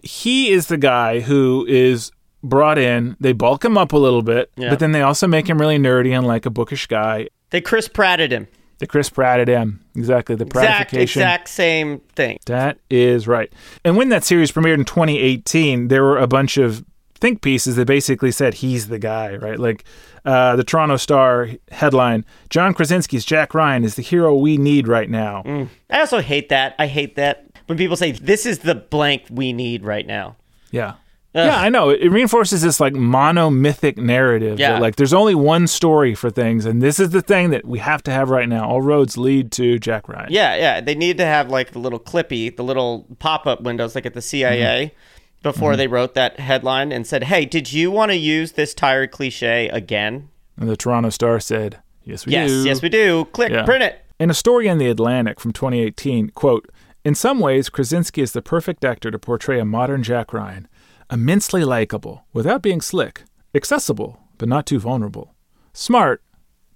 he 0.02 0.50
is 0.50 0.66
the 0.66 0.76
guy 0.76 1.20
who 1.20 1.64
is 1.68 2.10
brought 2.44 2.78
in. 2.78 3.16
They 3.18 3.32
bulk 3.32 3.64
him 3.64 3.76
up 3.76 3.92
a 3.92 3.96
little 3.96 4.22
bit, 4.22 4.50
Yeah. 4.56 4.70
but 4.70 4.78
then 4.78 4.92
they 4.92 5.02
also 5.02 5.26
make 5.26 5.48
him 5.48 5.58
really 5.60 5.78
nerdy 5.78 6.16
and 6.16 6.26
like 6.26 6.46
a 6.46 6.50
bookish 6.50 6.86
guy. 6.86 7.28
they 7.50 7.60
Chris 7.60 7.88
Pratted 7.88 8.30
him. 8.32 8.46
The 8.78 8.86
Chris 8.88 9.08
Pratt 9.08 9.38
at 9.38 9.46
him. 9.46 9.80
Exactly. 9.94 10.34
The 10.34 10.44
Exact, 10.44 10.66
pratification. 10.90 11.22
exact 11.22 11.48
same 11.48 12.00
thing. 12.16 12.38
That 12.46 12.78
is 12.90 13.28
right. 13.28 13.50
And 13.84 13.96
when 13.96 14.08
that 14.08 14.24
series 14.24 14.50
premiered 14.50 14.74
in 14.74 14.84
2018, 14.84 15.86
there 15.88 16.02
were 16.02 16.18
a 16.18 16.26
bunch 16.26 16.56
of 16.56 16.84
think 17.20 17.40
pieces 17.40 17.76
that 17.76 17.86
basically 17.86 18.32
said 18.32 18.54
he's 18.54 18.88
the 18.88 18.98
guy, 18.98 19.36
right? 19.36 19.60
Like 19.60 19.84
uh, 20.24 20.56
the 20.56 20.64
Toronto 20.64 20.96
Star 20.96 21.50
headline 21.70 22.24
John 22.50 22.74
Krasinski's 22.74 23.24
Jack 23.24 23.54
Ryan 23.54 23.84
is 23.84 23.94
the 23.94 24.02
hero 24.02 24.34
we 24.34 24.56
need 24.58 24.88
right 24.88 25.08
now. 25.08 25.42
I 25.88 26.00
also 26.00 26.20
hate 26.20 26.48
that. 26.48 26.74
I 26.76 26.88
hate 26.88 27.14
that 27.14 27.46
when 27.66 27.78
people 27.78 27.96
say 27.96 28.10
this 28.10 28.44
is 28.44 28.58
the 28.58 28.74
blank 28.74 29.22
we 29.30 29.52
need 29.52 29.84
right 29.84 30.06
now. 30.06 30.34
Yeah. 30.72 30.94
Yeah, 31.34 31.60
I 31.60 31.68
know. 31.68 31.90
It 31.90 32.08
reinforces 32.08 32.62
this 32.62 32.78
like 32.78 32.92
monomythic 32.92 33.96
narrative. 33.96 34.58
Yeah. 34.58 34.72
That, 34.72 34.82
like 34.82 34.96
there's 34.96 35.12
only 35.12 35.34
one 35.34 35.66
story 35.66 36.14
for 36.14 36.30
things, 36.30 36.64
and 36.64 36.80
this 36.80 37.00
is 37.00 37.10
the 37.10 37.22
thing 37.22 37.50
that 37.50 37.64
we 37.64 37.80
have 37.80 38.02
to 38.04 38.10
have 38.10 38.30
right 38.30 38.48
now. 38.48 38.68
All 38.68 38.82
roads 38.82 39.16
lead 39.16 39.50
to 39.52 39.78
Jack 39.78 40.08
Ryan. 40.08 40.28
Yeah, 40.30 40.54
yeah. 40.56 40.80
They 40.80 40.94
need 40.94 41.18
to 41.18 41.24
have 41.24 41.50
like 41.50 41.72
the 41.72 41.80
little 41.80 41.98
clippy, 41.98 42.54
the 42.54 42.64
little 42.64 43.06
pop 43.18 43.46
up 43.46 43.62
windows 43.62 43.94
like 43.94 44.06
at 44.06 44.14
the 44.14 44.22
CIA. 44.22 44.86
Mm-hmm. 44.86 44.94
before 45.42 45.72
mm-hmm. 45.72 45.78
they 45.78 45.86
wrote 45.88 46.14
that 46.14 46.40
headline 46.40 46.92
and 46.92 47.06
said, 47.06 47.24
"Hey, 47.24 47.44
did 47.44 47.72
you 47.72 47.90
want 47.90 48.12
to 48.12 48.16
use 48.16 48.52
this 48.52 48.72
tired 48.72 49.10
cliche 49.10 49.68
again?" 49.68 50.28
And 50.56 50.68
the 50.68 50.76
Toronto 50.76 51.10
Star 51.10 51.40
said, 51.40 51.80
Yes, 52.04 52.26
we 52.26 52.32
yes, 52.32 52.50
do. 52.50 52.56
yes, 52.56 52.66
yes 52.66 52.82
we 52.82 52.88
do. 52.88 53.24
Click, 53.32 53.50
Yeah. 53.50 53.64
print 53.64 53.82
it. 53.82 54.02
In 54.18 54.30
a 54.30 54.34
story 54.34 54.68
in 54.68 54.78
The 54.78 54.88
Atlantic 54.88 55.40
from 55.40 55.52
2018, 55.52 56.30
quote, 56.30 56.68
In 57.04 57.14
some 57.14 57.40
ways, 57.40 57.68
Krasinski 57.68 58.22
is 58.22 58.32
the 58.32 58.42
perfect 58.42 58.84
actor 58.84 59.10
to 59.10 59.18
portray 59.18 59.58
a 59.58 59.64
modern 59.64 60.02
Jack 60.02 60.32
Ryan. 60.32 60.68
Immensely 61.14 61.62
likable, 61.64 62.24
without 62.32 62.60
being 62.60 62.80
slick. 62.80 63.22
Accessible, 63.54 64.18
but 64.36 64.48
not 64.48 64.66
too 64.66 64.80
vulnerable. 64.80 65.32
Smart, 65.72 66.20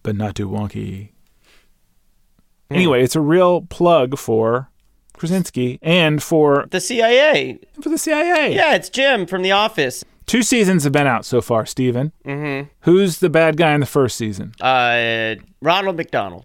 but 0.05 0.15
not 0.15 0.37
too 0.37 0.49
wonky. 0.49 1.11
Anyway, 2.71 3.03
it's 3.03 3.17
a 3.17 3.21
real 3.21 3.63
plug 3.63 4.17
for 4.17 4.71
Krasinski 5.15 5.81
and 5.83 6.23
for, 6.23 6.69
The 6.71 6.81
CIA. 6.81 7.59
for 7.83 7.89
the 7.89 7.99
CIA. 7.99 8.55
Yeah, 8.55 8.77
it's 8.77 8.89
Jim 8.89 9.27
from 9.27 9.43
The 9.43 9.51
Office. 9.51 10.05
Two 10.27 10.43
seasons 10.45 10.85
have 10.85 10.93
been 10.93 11.09
out 11.09 11.25
so 11.25 11.41
far, 11.41 11.67
Stephen. 11.67 12.13
Mm-hmm. 12.25 12.69
Who's 12.83 13.19
the 13.19 13.31
bad 13.31 13.57
guy 13.57 13.73
in 13.75 13.81
the 13.81 13.87
first 13.87 14.17
season? 14.17 14.53
Uh, 14.61 15.35
Ronald 15.61 15.97
McDonald. 15.97 16.45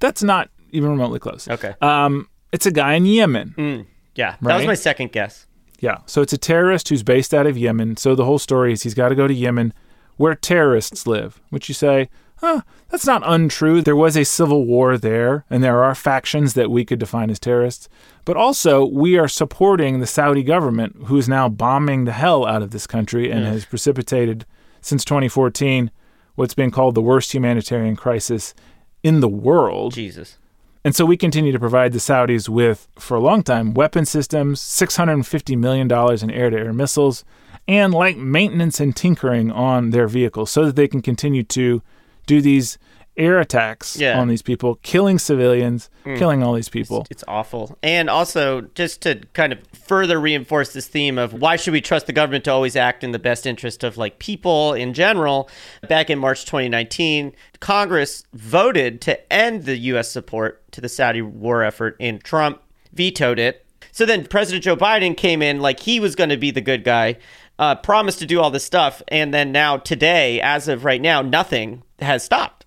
That's 0.00 0.22
not 0.22 0.48
even 0.70 0.88
remotely 0.88 1.18
close. 1.18 1.46
Okay. 1.46 1.74
Um, 1.82 2.30
it's 2.52 2.64
a 2.64 2.70
guy 2.70 2.94
in 2.94 3.04
Yemen. 3.04 3.86
Yeah, 4.14 4.36
that 4.40 4.56
was 4.56 4.66
my 4.66 4.74
second 4.74 5.12
guess. 5.12 5.44
Yeah. 5.78 5.98
So 6.06 6.22
it's 6.22 6.32
a 6.32 6.38
terrorist 6.38 6.88
who's 6.88 7.02
based 7.02 7.32
out 7.32 7.46
of 7.46 7.56
Yemen. 7.56 7.96
So 7.96 8.14
the 8.14 8.24
whole 8.24 8.38
story 8.38 8.72
is 8.72 8.82
he's 8.82 8.94
got 8.94 9.10
to 9.10 9.14
go 9.14 9.28
to 9.28 9.34
Yemen 9.34 9.72
where 10.16 10.34
terrorists 10.34 11.06
live, 11.06 11.40
which 11.50 11.68
you 11.68 11.74
say, 11.74 12.08
huh, 12.38 12.62
that's 12.88 13.06
not 13.06 13.22
untrue. 13.24 13.80
There 13.80 13.96
was 13.96 14.16
a 14.16 14.24
civil 14.24 14.66
war 14.66 14.98
there, 14.98 15.44
and 15.48 15.62
there 15.62 15.82
are 15.82 15.94
factions 15.94 16.54
that 16.54 16.70
we 16.70 16.84
could 16.84 16.98
define 16.98 17.30
as 17.30 17.38
terrorists. 17.38 17.88
But 18.24 18.36
also, 18.36 18.84
we 18.84 19.16
are 19.16 19.28
supporting 19.28 20.00
the 20.00 20.06
Saudi 20.06 20.42
government, 20.42 20.96
who 21.06 21.16
is 21.16 21.28
now 21.28 21.48
bombing 21.48 22.04
the 22.04 22.12
hell 22.12 22.44
out 22.44 22.62
of 22.62 22.72
this 22.72 22.86
country 22.86 23.30
and 23.30 23.44
has 23.44 23.64
precipitated, 23.64 24.44
since 24.80 25.04
2014, 25.04 25.90
what's 26.34 26.54
been 26.54 26.70
called 26.70 26.94
the 26.94 27.02
worst 27.02 27.32
humanitarian 27.32 27.96
crisis 27.96 28.54
in 29.02 29.20
the 29.20 29.28
world. 29.28 29.94
Jesus. 29.94 30.36
And 30.84 30.94
so 30.94 31.04
we 31.04 31.16
continue 31.16 31.52
to 31.52 31.58
provide 31.58 31.92
the 31.92 31.98
Saudis 31.98 32.48
with, 32.48 32.88
for 32.98 33.16
a 33.16 33.20
long 33.20 33.42
time, 33.42 33.74
weapon 33.74 34.04
systems, 34.04 34.60
$650 34.60 35.58
million 35.58 35.90
in 35.90 36.30
air 36.30 36.50
to 36.50 36.56
air 36.56 36.72
missiles, 36.72 37.24
and 37.66 37.92
light 37.92 38.16
maintenance 38.16 38.80
and 38.80 38.96
tinkering 38.96 39.50
on 39.50 39.90
their 39.90 40.08
vehicles 40.08 40.50
so 40.50 40.64
that 40.64 40.76
they 40.76 40.88
can 40.88 41.02
continue 41.02 41.42
to 41.42 41.82
do 42.26 42.40
these 42.40 42.78
air 43.18 43.38
attacks 43.40 43.98
Yeah. 43.98 44.18
on 44.18 44.28
these 44.28 44.40
people, 44.42 44.76
killing 44.82 45.18
civilians, 45.18 45.90
killing 46.16 46.42
all 46.42 46.54
these 46.54 46.68
people. 46.68 47.06
It's 47.10 47.24
awful. 47.28 47.76
And 47.82 48.08
also, 48.08 48.62
just 48.74 49.02
to 49.02 49.20
kind 49.34 49.52
of 49.52 49.58
further 49.74 50.18
reinforce 50.20 50.72
this 50.72 50.86
theme 50.86 51.18
of 51.18 51.34
why 51.34 51.56
should 51.56 51.72
we 51.72 51.80
trust 51.80 52.06
the 52.06 52.12
government 52.12 52.44
to 52.44 52.52
always 52.52 52.76
act 52.76 53.02
in 53.04 53.10
the 53.12 53.18
best 53.18 53.44
interest 53.46 53.82
of 53.84 53.98
like 53.98 54.18
people 54.18 54.72
in 54.72 54.94
general, 54.94 55.50
back 55.88 56.08
in 56.08 56.18
March 56.18 56.44
2019, 56.46 57.32
Congress 57.60 58.24
voted 58.32 59.00
to 59.02 59.32
end 59.32 59.64
the 59.64 59.76
U.S. 59.76 60.10
support 60.10 60.62
to 60.72 60.80
the 60.80 60.88
Saudi 60.88 61.20
war 61.20 61.62
effort, 61.64 61.96
and 62.00 62.22
Trump 62.22 62.62
vetoed 62.92 63.38
it. 63.38 63.66
So 63.90 64.06
then 64.06 64.24
President 64.26 64.62
Joe 64.64 64.76
Biden 64.76 65.16
came 65.16 65.42
in 65.42 65.60
like 65.60 65.80
he 65.80 65.98
was 65.98 66.14
going 66.14 66.30
to 66.30 66.36
be 66.36 66.50
the 66.52 66.60
good 66.60 66.84
guy, 66.84 67.16
uh, 67.58 67.74
promised 67.74 68.20
to 68.20 68.26
do 68.26 68.40
all 68.40 68.50
this 68.50 68.64
stuff, 68.64 69.02
and 69.08 69.34
then 69.34 69.50
now 69.50 69.76
today, 69.76 70.40
as 70.40 70.68
of 70.68 70.84
right 70.84 71.00
now, 71.00 71.20
nothing 71.20 71.82
has 71.98 72.22
stopped. 72.22 72.57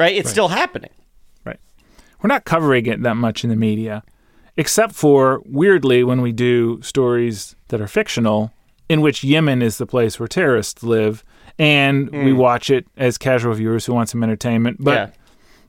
Right? 0.00 0.16
It's 0.16 0.30
still 0.30 0.48
happening. 0.48 0.90
Right. 1.44 1.60
We're 2.22 2.28
not 2.28 2.46
covering 2.46 2.86
it 2.86 3.02
that 3.02 3.16
much 3.16 3.44
in 3.44 3.50
the 3.50 3.56
media, 3.56 4.02
except 4.56 4.94
for 4.94 5.42
weirdly 5.44 6.02
when 6.04 6.22
we 6.22 6.32
do 6.32 6.80
stories 6.80 7.54
that 7.68 7.82
are 7.82 7.86
fictional, 7.86 8.50
in 8.88 9.02
which 9.02 9.22
Yemen 9.22 9.60
is 9.60 9.76
the 9.76 9.84
place 9.84 10.18
where 10.18 10.26
terrorists 10.26 10.82
live, 10.82 11.22
and 11.58 12.10
we 12.10 12.30
hmm. 12.30 12.38
watch 12.38 12.70
it 12.70 12.86
as 12.96 13.18
casual 13.18 13.52
viewers 13.52 13.84
who 13.84 13.92
want 13.92 14.08
some 14.08 14.22
entertainment. 14.22 14.78
But 14.80 14.94
yeah. 14.94 15.10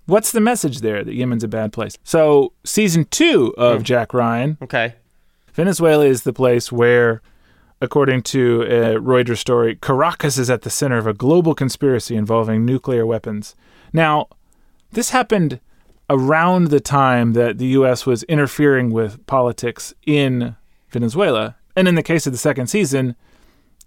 what's 0.05 0.31
the 0.31 0.39
message 0.39 0.79
there 0.79 1.03
that 1.03 1.13
Yemen's 1.13 1.43
a 1.43 1.49
bad 1.49 1.73
place? 1.73 1.97
So, 2.05 2.53
season 2.63 3.05
two 3.11 3.53
of 3.57 3.79
hmm. 3.79 3.83
Jack 3.83 4.13
Ryan, 4.13 4.57
Okay. 4.61 4.95
Venezuela 5.53 6.05
is 6.05 6.23
the 6.23 6.31
place 6.31 6.71
where, 6.71 7.21
according 7.81 8.21
to 8.21 8.61
a 8.61 8.95
Reuters 8.95 9.39
story, 9.39 9.75
Caracas 9.75 10.37
is 10.37 10.49
at 10.49 10.61
the 10.61 10.69
center 10.69 10.97
of 10.97 11.05
a 11.05 11.13
global 11.13 11.53
conspiracy 11.53 12.15
involving 12.15 12.65
nuclear 12.65 13.05
weapons. 13.05 13.55
Now, 13.93 14.27
this 14.91 15.09
happened 15.09 15.59
around 16.09 16.67
the 16.67 16.79
time 16.79 17.33
that 17.33 17.57
the 17.57 17.67
U.S. 17.67 18.05
was 18.05 18.23
interfering 18.23 18.91
with 18.91 19.25
politics 19.27 19.93
in 20.05 20.55
Venezuela. 20.89 21.55
And 21.75 21.87
in 21.87 21.95
the 21.95 22.03
case 22.03 22.25
of 22.27 22.33
the 22.33 22.37
second 22.37 22.67
season, 22.67 23.15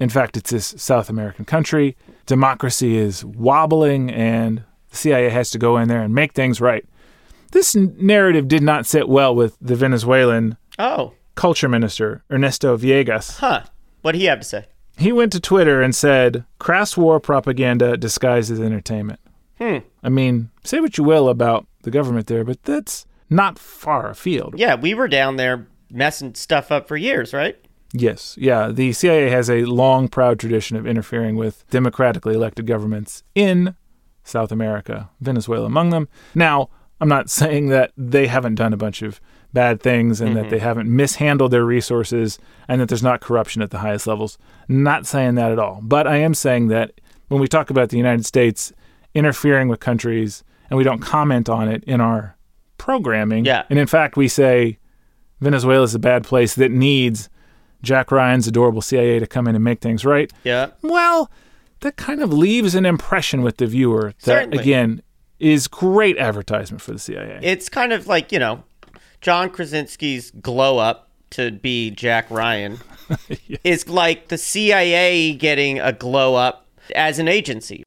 in 0.00 0.08
fact, 0.08 0.36
it's 0.36 0.50
this 0.50 0.74
South 0.78 1.08
American 1.10 1.44
country. 1.44 1.96
Democracy 2.26 2.96
is 2.96 3.24
wobbling, 3.24 4.10
and 4.10 4.64
the 4.90 4.96
CIA 4.96 5.28
has 5.30 5.50
to 5.50 5.58
go 5.58 5.76
in 5.76 5.88
there 5.88 6.00
and 6.02 6.14
make 6.14 6.32
things 6.32 6.60
right. 6.60 6.84
This 7.52 7.74
narrative 7.76 8.48
did 8.48 8.62
not 8.62 8.86
sit 8.86 9.08
well 9.08 9.34
with 9.34 9.56
the 9.60 9.76
Venezuelan 9.76 10.56
Oh. 10.78 11.12
culture 11.36 11.68
minister, 11.68 12.24
Ernesto 12.32 12.76
Villegas. 12.76 13.38
Huh. 13.38 13.62
What 14.02 14.12
did 14.12 14.18
he 14.20 14.24
have 14.24 14.40
to 14.40 14.44
say? 14.44 14.64
He 14.96 15.12
went 15.12 15.30
to 15.32 15.40
Twitter 15.40 15.80
and 15.82 15.94
said, 15.94 16.44
crass 16.58 16.96
war 16.96 17.20
propaganda 17.20 17.96
disguised 17.96 18.50
as 18.50 18.60
entertainment. 18.60 19.20
Hmm. 19.64 19.78
I 20.02 20.10
mean, 20.10 20.50
say 20.62 20.80
what 20.80 20.98
you 20.98 21.04
will 21.04 21.28
about 21.28 21.66
the 21.82 21.90
government 21.90 22.26
there, 22.26 22.44
but 22.44 22.62
that's 22.64 23.06
not 23.30 23.58
far 23.58 24.10
afield. 24.10 24.54
Yeah, 24.58 24.74
we 24.74 24.92
were 24.92 25.08
down 25.08 25.36
there 25.36 25.66
messing 25.90 26.34
stuff 26.34 26.70
up 26.70 26.86
for 26.86 26.96
years, 26.98 27.32
right? 27.32 27.56
Yes, 27.92 28.36
yeah. 28.38 28.68
The 28.68 28.92
CIA 28.92 29.30
has 29.30 29.48
a 29.48 29.64
long, 29.64 30.08
proud 30.08 30.38
tradition 30.38 30.76
of 30.76 30.86
interfering 30.86 31.36
with 31.36 31.64
democratically 31.70 32.34
elected 32.34 32.66
governments 32.66 33.22
in 33.34 33.74
South 34.22 34.52
America, 34.52 35.08
Venezuela 35.20 35.66
among 35.66 35.90
them. 35.90 36.08
Now, 36.34 36.68
I'm 37.00 37.08
not 37.08 37.30
saying 37.40 37.68
that 37.68 37.92
they 37.96 38.26
haven't 38.26 38.56
done 38.56 38.74
a 38.74 38.78
bunch 38.78 39.00
of 39.00 39.18
bad 39.54 39.80
things 39.80 40.20
and 40.20 40.36
that 40.36 40.50
they 40.50 40.58
haven't 40.58 40.94
mishandled 40.94 41.52
their 41.52 41.64
resources 41.64 42.40
and 42.66 42.80
that 42.80 42.88
there's 42.88 43.04
not 43.04 43.20
corruption 43.20 43.62
at 43.62 43.70
the 43.70 43.78
highest 43.78 44.06
levels. 44.06 44.36
Not 44.68 45.06
saying 45.06 45.36
that 45.36 45.52
at 45.52 45.60
all. 45.60 45.80
But 45.80 46.08
I 46.08 46.16
am 46.16 46.34
saying 46.34 46.68
that 46.68 47.00
when 47.28 47.40
we 47.40 47.46
talk 47.46 47.70
about 47.70 47.90
the 47.90 47.96
United 47.96 48.26
States 48.26 48.72
interfering 49.14 49.68
with 49.68 49.80
countries 49.80 50.42
and 50.70 50.76
we 50.78 50.84
don't 50.84 51.00
comment 51.00 51.48
on 51.48 51.68
it 51.68 51.84
in 51.84 52.00
our 52.00 52.36
programming, 52.78 53.44
Yeah. 53.44 53.64
and 53.70 53.78
in 53.78 53.86
fact, 53.86 54.16
we 54.16 54.28
say 54.28 54.78
Venezuela 55.40 55.84
is 55.84 55.94
a 55.94 55.98
bad 55.98 56.24
place 56.24 56.54
that 56.54 56.70
needs 56.70 57.28
Jack 57.82 58.10
Ryan's 58.10 58.46
adorable 58.48 58.80
CIA 58.82 59.18
to 59.18 59.26
come 59.26 59.46
in 59.46 59.54
and 59.54 59.62
make 59.62 59.80
things 59.80 60.04
right. 60.04 60.32
Yeah. 60.42 60.68
Well, 60.82 61.30
that 61.80 61.96
kind 61.96 62.22
of 62.22 62.32
leaves 62.32 62.74
an 62.74 62.86
impression 62.86 63.42
with 63.42 63.58
the 63.58 63.66
viewer 63.66 64.14
that, 64.22 64.22
Certainly. 64.24 64.58
again, 64.58 65.02
is 65.38 65.68
great 65.68 66.16
advertisement 66.16 66.80
for 66.80 66.92
the 66.92 66.98
CIA. 66.98 67.40
It's 67.42 67.68
kind 67.68 67.92
of 67.92 68.06
like, 68.06 68.32
you 68.32 68.38
know, 68.38 68.64
John 69.20 69.50
Krasinski's 69.50 70.30
glow 70.30 70.78
up 70.78 71.10
to 71.30 71.50
be 71.50 71.90
Jack 71.90 72.30
Ryan 72.30 72.78
is 73.64 73.88
like 73.88 74.28
the 74.28 74.38
CIA 74.38 75.34
getting 75.34 75.78
a 75.78 75.92
glow 75.92 76.36
up 76.36 76.66
as 76.94 77.18
an 77.18 77.28
agency. 77.28 77.84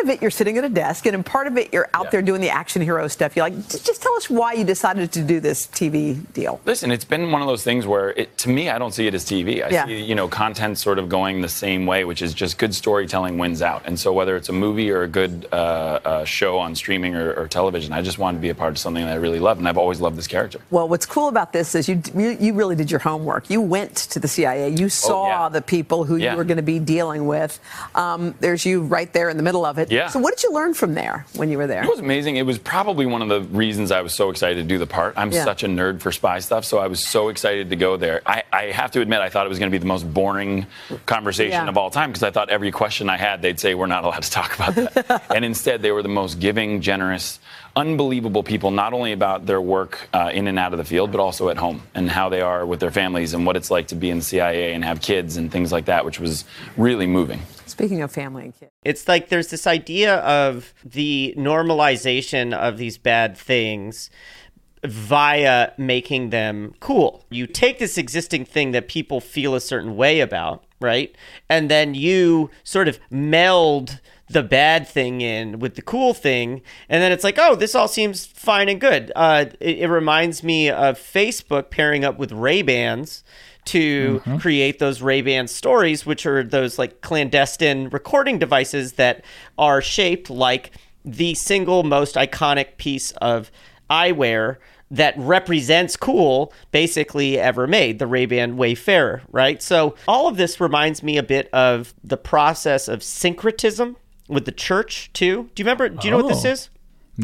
Part 0.00 0.08
of 0.14 0.16
it 0.16 0.22
you're 0.22 0.30
sitting 0.30 0.56
at 0.56 0.64
a 0.64 0.68
desk, 0.70 1.04
and 1.04 1.14
in 1.14 1.22
part 1.22 1.46
of 1.46 1.58
it 1.58 1.74
you're 1.74 1.88
out 1.92 2.10
there 2.10 2.22
doing 2.22 2.40
the 2.40 2.48
action 2.48 2.80
hero 2.80 3.06
stuff. 3.06 3.36
You're 3.36 3.44
like, 3.44 3.68
just, 3.68 4.00
tell 4.02 4.14
us 4.14 4.30
why 4.30 4.54
you 4.54 4.64
decided 4.64 5.12
to 5.12 5.22
do 5.22 5.40
this 5.40 5.66
TV 5.66 6.20
deal. 6.32 6.58
Listen, 6.64 6.90
it's 6.90 7.04
been 7.04 7.30
one 7.30 7.42
of 7.42 7.48
those 7.48 7.62
things 7.62 7.86
where, 7.86 8.10
it, 8.10 8.38
to 8.38 8.48
me, 8.48 8.70
I 8.70 8.78
don't 8.78 8.92
see 8.94 9.06
it 9.06 9.12
as 9.14 9.26
TV. 9.26 9.62
I 9.62 9.68
Yeah. 9.68 9.84
see, 9.84 10.00
you 10.02 10.14
know, 10.14 10.26
content 10.26 10.78
sort 10.78 10.98
of 10.98 11.10
going 11.10 11.42
the 11.42 11.50
same 11.50 11.84
way, 11.84 12.04
which 12.06 12.22
is 12.22 12.32
just 12.32 12.56
good 12.56 12.74
storytelling 12.74 13.36
wins 13.36 13.60
out. 13.60 13.82
And 13.84 13.98
so, 14.00 14.10
whether 14.14 14.36
it's 14.36 14.48
a 14.48 14.54
movie 14.54 14.90
or 14.90 15.02
a 15.02 15.08
good 15.08 15.46
uh, 15.52 15.56
uh, 16.02 16.24
show 16.24 16.56
on 16.58 16.74
streaming 16.74 17.14
or, 17.14 17.34
or 17.34 17.46
television, 17.46 17.92
I 17.92 18.00
just 18.00 18.18
wanted 18.18 18.38
to 18.38 18.42
be 18.42 18.48
a 18.48 18.54
part 18.54 18.70
of 18.70 18.78
something 18.78 19.04
that 19.04 19.12
I 19.12 19.16
really 19.16 19.38
love, 19.40 19.58
and 19.58 19.68
I've 19.68 19.76
always 19.78 20.00
loved 20.00 20.16
this 20.16 20.26
character. 20.28 20.60
Well, 20.70 20.88
what's 20.88 21.04
cool 21.04 21.28
about 21.28 21.52
this 21.52 21.74
is 21.74 21.90
you 21.90 22.00
you, 22.16 22.38
you 22.40 22.54
really 22.54 22.74
did 22.76 22.90
your 22.90 23.00
homework. 23.00 23.50
You 23.50 23.60
went 23.60 23.96
to 23.96 24.18
the 24.18 24.28
CIA. 24.28 24.70
You 24.70 24.88
saw 24.88 25.24
Oh, 25.24 25.26
yeah. 25.26 25.48
the 25.50 25.60
people 25.62 26.04
who 26.04 26.16
Yeah. 26.16 26.30
you 26.32 26.38
were 26.38 26.44
going 26.44 26.56
to 26.56 26.62
be 26.62 26.78
dealing 26.78 27.26
with. 27.26 27.60
Um, 27.94 28.34
there's 28.40 28.64
you 28.64 28.80
right 28.82 29.12
there 29.12 29.28
in 29.28 29.36
the 29.36 29.42
middle 29.42 29.66
of 29.66 29.76
it. 29.78 29.89
Yeah. 29.90 30.08
So 30.08 30.18
what 30.20 30.36
did 30.36 30.44
you 30.44 30.52
learn 30.52 30.72
from 30.72 30.94
there 30.94 31.26
when 31.34 31.50
you 31.50 31.58
were 31.58 31.66
there? 31.66 31.82
It 31.82 31.90
was 31.90 31.98
amazing. 31.98 32.36
It 32.36 32.46
was 32.46 32.58
probably 32.58 33.06
one 33.06 33.22
of 33.22 33.28
the 33.28 33.40
reasons 33.54 33.90
I 33.90 34.00
was 34.02 34.14
so 34.14 34.30
excited 34.30 34.56
to 34.56 34.62
do 34.62 34.78
the 34.78 34.86
part. 34.86 35.14
I'm 35.16 35.32
Yeah. 35.32 35.44
such 35.44 35.64
a 35.64 35.66
nerd 35.66 36.00
for 36.00 36.12
spy 36.12 36.38
stuff, 36.38 36.64
so 36.64 36.78
I 36.78 36.86
was 36.86 37.04
so 37.04 37.28
excited 37.28 37.70
to 37.70 37.76
go 37.76 37.96
there. 37.96 38.22
I, 38.24 38.44
I 38.52 38.62
have 38.66 38.92
to 38.92 39.00
admit, 39.00 39.20
I 39.20 39.28
thought 39.28 39.46
it 39.46 39.48
was 39.48 39.58
going 39.58 39.70
to 39.70 39.74
be 39.74 39.78
the 39.78 39.86
most 39.86 40.10
boring 40.14 40.66
conversation 41.06 41.64
Yeah. 41.64 41.68
of 41.68 41.76
all 41.76 41.90
time 41.90 42.10
because 42.10 42.22
I 42.22 42.30
thought 42.30 42.50
every 42.50 42.70
question 42.70 43.10
I 43.10 43.16
had, 43.16 43.42
they'd 43.42 43.58
say, 43.58 43.74
We're 43.74 43.86
not 43.86 44.04
allowed 44.04 44.22
to 44.22 44.30
talk 44.30 44.54
about 44.54 44.74
that. 44.76 45.24
and 45.34 45.44
instead, 45.44 45.82
they 45.82 45.90
were 45.90 46.02
the 46.02 46.08
most 46.08 46.38
giving, 46.38 46.80
generous, 46.80 47.40
unbelievable 47.74 48.42
people, 48.42 48.70
not 48.70 48.92
only 48.92 49.12
about 49.12 49.46
their 49.46 49.60
work 49.60 50.08
uh, 50.12 50.30
in 50.32 50.46
and 50.46 50.58
out 50.58 50.72
of 50.72 50.78
the 50.78 50.84
field, 50.84 51.10
but 51.10 51.20
also 51.20 51.48
at 51.48 51.56
home 51.56 51.82
and 51.94 52.08
how 52.10 52.28
they 52.28 52.40
are 52.40 52.64
with 52.64 52.78
their 52.80 52.90
families 52.90 53.34
and 53.34 53.44
what 53.44 53.56
it's 53.56 53.70
like 53.70 53.88
to 53.88 53.94
be 53.96 54.10
in 54.10 54.18
the 54.18 54.24
CIA 54.24 54.72
and 54.74 54.84
have 54.84 55.00
kids 55.00 55.36
and 55.36 55.50
things 55.50 55.72
like 55.72 55.86
that, 55.86 56.04
which 56.04 56.20
was 56.20 56.44
really 56.76 57.06
moving. 57.06 57.40
Speaking 57.70 58.02
of 58.02 58.12
family 58.12 58.44
and 58.44 58.54
kids. 58.58 58.72
It's 58.84 59.08
like 59.08 59.28
there's 59.28 59.48
this 59.48 59.66
idea 59.66 60.16
of 60.16 60.74
the 60.84 61.34
normalization 61.36 62.52
of 62.54 62.78
these 62.78 62.98
bad 62.98 63.36
things 63.36 64.10
via 64.84 65.72
making 65.76 66.30
them 66.30 66.74
cool. 66.80 67.24
You 67.30 67.46
take 67.46 67.78
this 67.78 67.98
existing 67.98 68.44
thing 68.44 68.72
that 68.72 68.88
people 68.88 69.20
feel 69.20 69.54
a 69.54 69.60
certain 69.60 69.96
way 69.96 70.20
about, 70.20 70.64
right? 70.80 71.14
And 71.48 71.70
then 71.70 71.94
you 71.94 72.50
sort 72.64 72.88
of 72.88 72.98
meld 73.10 74.00
the 74.28 74.42
bad 74.42 74.86
thing 74.86 75.20
in 75.20 75.58
with 75.58 75.74
the 75.74 75.82
cool 75.82 76.14
thing. 76.14 76.62
And 76.88 77.02
then 77.02 77.12
it's 77.12 77.24
like, 77.24 77.36
oh, 77.38 77.56
this 77.56 77.74
all 77.74 77.88
seems 77.88 78.24
fine 78.24 78.68
and 78.68 78.80
good. 78.80 79.12
Uh, 79.16 79.46
it, 79.58 79.78
it 79.78 79.88
reminds 79.88 80.42
me 80.42 80.70
of 80.70 80.98
Facebook 80.98 81.70
pairing 81.70 82.04
up 82.04 82.16
with 82.18 82.32
Ray-Bans 82.32 83.24
to 83.66 84.20
mm-hmm. 84.20 84.38
create 84.38 84.78
those 84.78 85.02
Ray-Ban 85.02 85.48
stories, 85.48 86.06
which 86.06 86.26
are 86.26 86.42
those 86.42 86.78
like 86.78 87.00
clandestine 87.00 87.88
recording 87.90 88.38
devices 88.38 88.94
that 88.94 89.24
are 89.58 89.80
shaped 89.80 90.30
like 90.30 90.72
the 91.04 91.34
single 91.34 91.82
most 91.82 92.14
iconic 92.14 92.76
piece 92.76 93.12
of 93.12 93.50
eyewear 93.88 94.56
that 94.90 95.14
represents 95.16 95.96
cool 95.96 96.52
basically 96.72 97.38
ever 97.38 97.66
made 97.66 97.98
the 97.98 98.06
ray-ban 98.06 98.56
wayfarer 98.56 99.22
right? 99.30 99.62
So 99.62 99.94
all 100.08 100.26
of 100.26 100.36
this 100.36 100.60
reminds 100.60 101.02
me 101.02 101.16
a 101.16 101.22
bit 101.22 101.48
of 101.52 101.94
the 102.02 102.16
process 102.16 102.88
of 102.88 103.02
syncretism 103.02 103.96
with 104.28 104.44
the 104.44 104.52
church 104.52 105.12
too. 105.12 105.48
Do 105.54 105.62
you 105.62 105.64
remember 105.64 105.88
do 105.88 106.06
you 106.06 106.10
know 106.10 106.18
what 106.18 106.28
this 106.28 106.44
Oh. 106.44 106.50
is 106.50 106.70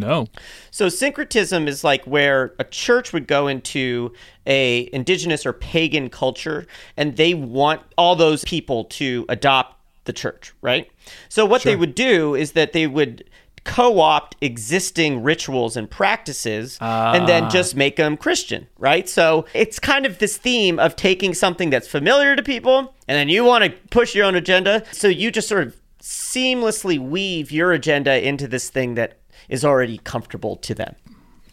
No. 0.00 0.26
so 0.70 0.88
syncretism 0.88 1.68
is 1.68 1.84
like 1.84 2.04
where 2.04 2.54
a 2.58 2.64
church 2.64 3.12
would 3.12 3.26
go 3.26 3.46
into 3.48 4.12
a 4.46 4.88
indigenous 4.92 5.44
or 5.44 5.52
pagan 5.52 6.08
culture 6.10 6.66
and 6.96 7.16
they 7.16 7.34
want 7.34 7.82
all 7.96 8.16
those 8.16 8.44
people 8.44 8.84
to 8.84 9.24
adopt 9.28 9.76
the 10.04 10.12
church, 10.12 10.54
right? 10.62 10.90
So 11.28 11.44
what 11.44 11.62
they 11.62 11.76
would 11.76 11.94
do 11.94 12.34
is 12.34 12.52
that 12.52 12.72
they 12.72 12.86
would 12.86 13.24
co-opt 13.64 14.36
existing 14.40 15.22
rituals 15.22 15.76
and 15.76 15.90
practices 15.90 16.78
and 16.80 17.28
then 17.28 17.44
ah. 17.44 17.50
just 17.50 17.74
make 17.74 17.96
them 17.96 18.16
Christian, 18.16 18.68
right? 18.78 19.08
So 19.08 19.44
it's 19.52 19.78
kind 19.78 20.06
of 20.06 20.18
this 20.18 20.36
theme 20.36 20.78
of 20.78 20.94
taking 20.96 21.34
something 21.34 21.68
that's 21.70 21.88
familiar 21.88 22.36
to 22.36 22.42
people 22.42 22.94
and 23.08 23.16
then 23.16 23.28
you 23.28 23.44
want 23.44 23.64
to 23.64 23.70
push 23.90 24.14
your 24.14 24.24
own 24.24 24.34
agenda, 24.34 24.84
so 24.92 25.08
you 25.08 25.30
just 25.30 25.48
sort 25.48 25.66
of 25.66 25.76
seamlessly 26.00 26.98
weave 26.98 27.50
your 27.50 27.72
agenda 27.72 28.26
into 28.26 28.46
this 28.46 28.70
thing 28.70 28.94
that 28.94 29.18
is 29.48 29.64
already 29.64 29.98
comfortable 29.98 30.56
to 30.56 30.74
them. 30.74 30.94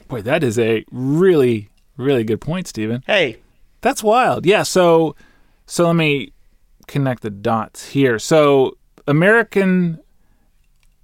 Boy, 0.07 0.21
that 0.21 0.43
is 0.43 0.57
a 0.59 0.83
really, 0.91 1.69
really 1.97 2.23
good 2.23 2.41
point, 2.41 2.67
Stephen. 2.67 3.03
Hey, 3.07 3.37
That's 3.81 4.01
wild. 4.03 4.45
Yeah. 4.45 4.63
So, 4.63 5.15
so 5.65 5.85
let 5.87 5.95
me 5.95 6.31
connect 6.87 7.21
the 7.23 7.29
dots 7.29 7.89
here. 7.89 8.17
So, 8.19 8.77
American 9.07 9.99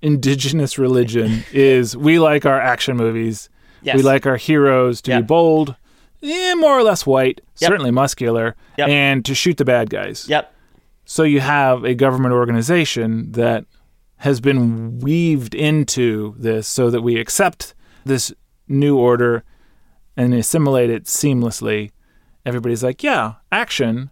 indigenous 0.01 0.77
religion 0.77 1.43
is 1.51 1.95
we 1.97 2.19
like 2.19 2.45
our 2.45 2.59
action 2.59 2.95
movies. 2.97 3.49
Yes. 3.81 3.95
We 3.97 4.01
like 4.03 4.25
our 4.25 4.37
heroes 4.37 5.01
to 5.03 5.11
Yep. 5.11 5.21
be 5.21 5.25
bold, 5.25 5.75
eh, 6.23 6.53
more 6.55 6.77
or 6.77 6.83
less 6.83 7.05
white, 7.05 7.41
Yep. 7.59 7.67
certainly 7.69 7.91
muscular, 7.91 8.55
Yep. 8.77 8.89
and 8.89 9.25
to 9.25 9.35
shoot 9.35 9.57
the 9.57 9.65
bad 9.65 9.89
guys. 9.89 10.25
yep, 10.29 10.53
So 11.05 11.23
you 11.23 11.39
have 11.41 11.83
a 11.83 11.95
government 11.95 12.33
organization 12.33 13.31
that 13.33 13.65
has 14.19 14.41
been 14.41 14.99
weaved 14.99 15.55
into 15.55 16.35
this 16.37 16.67
so 16.67 16.89
that 16.89 17.01
we 17.01 17.17
accept 17.19 17.73
this 18.05 18.33
new 18.67 18.97
order 18.97 19.43
and 20.17 20.33
assimilate 20.33 20.89
it 20.89 21.05
seamlessly. 21.05 21.91
Everybody's 22.45 22.83
like, 22.83 23.01
yeah, 23.01 23.35
action, 23.51 24.11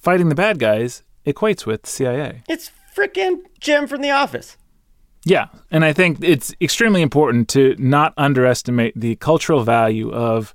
fighting 0.00 0.28
the 0.28 0.34
bad 0.34 0.58
guys 0.58 1.02
equates 1.26 1.64
with 1.64 1.86
CIA. 1.86 2.42
it's 2.48 2.70
freaking 2.94 3.40
Jim 3.58 3.86
from 3.86 4.02
The 4.02 4.10
Office. 4.10 4.56
Yeah. 5.24 5.48
And 5.70 5.84
I 5.84 5.92
think 5.92 6.18
it's 6.22 6.54
extremely 6.60 7.00
important 7.00 7.48
to 7.50 7.74
not 7.78 8.12
underestimate 8.16 8.98
the 8.98 9.16
cultural 9.16 9.62
value 9.62 10.12
of 10.12 10.54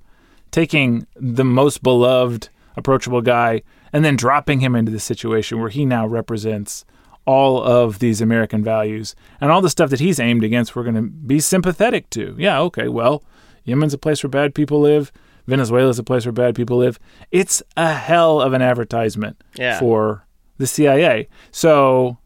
taking 0.50 1.06
the 1.16 1.44
most 1.44 1.82
beloved, 1.82 2.48
approachable 2.76 3.22
guy 3.22 3.62
and 3.92 4.04
then 4.04 4.14
dropping 4.14 4.60
him 4.60 4.74
into 4.74 4.92
the 4.92 5.00
situation 5.00 5.58
where 5.58 5.70
he 5.70 5.84
now 5.84 6.06
represents 6.06 6.84
all 7.28 7.62
of 7.62 7.98
these 7.98 8.22
American 8.22 8.64
values 8.64 9.14
and 9.40 9.50
all 9.52 9.60
the 9.60 9.68
stuff 9.68 9.90
that 9.90 10.00
he's 10.00 10.18
aimed 10.18 10.42
against, 10.42 10.74
we're 10.74 10.82
going 10.82 10.94
to 10.94 11.02
be 11.02 11.38
sympathetic 11.40 12.08
to. 12.10 12.34
Yeah, 12.38 12.58
okay, 12.60 12.88
well, 12.88 13.22
Yemen's 13.64 13.92
a 13.92 13.98
place 13.98 14.22
where 14.22 14.30
bad 14.30 14.54
people 14.54 14.80
live. 14.80 15.12
Venezuela's 15.46 15.98
a 15.98 16.02
place 16.02 16.24
where 16.24 16.32
bad 16.32 16.54
people 16.54 16.78
live. 16.78 16.98
It's 17.30 17.62
a 17.76 17.92
hell 17.92 18.40
of 18.40 18.52
an 18.54 18.62
advertisement 18.62 19.42
Yeah. 19.56 19.78
for 19.78 20.26
the 20.56 20.66
CIA. 20.66 21.28
So 21.50 22.16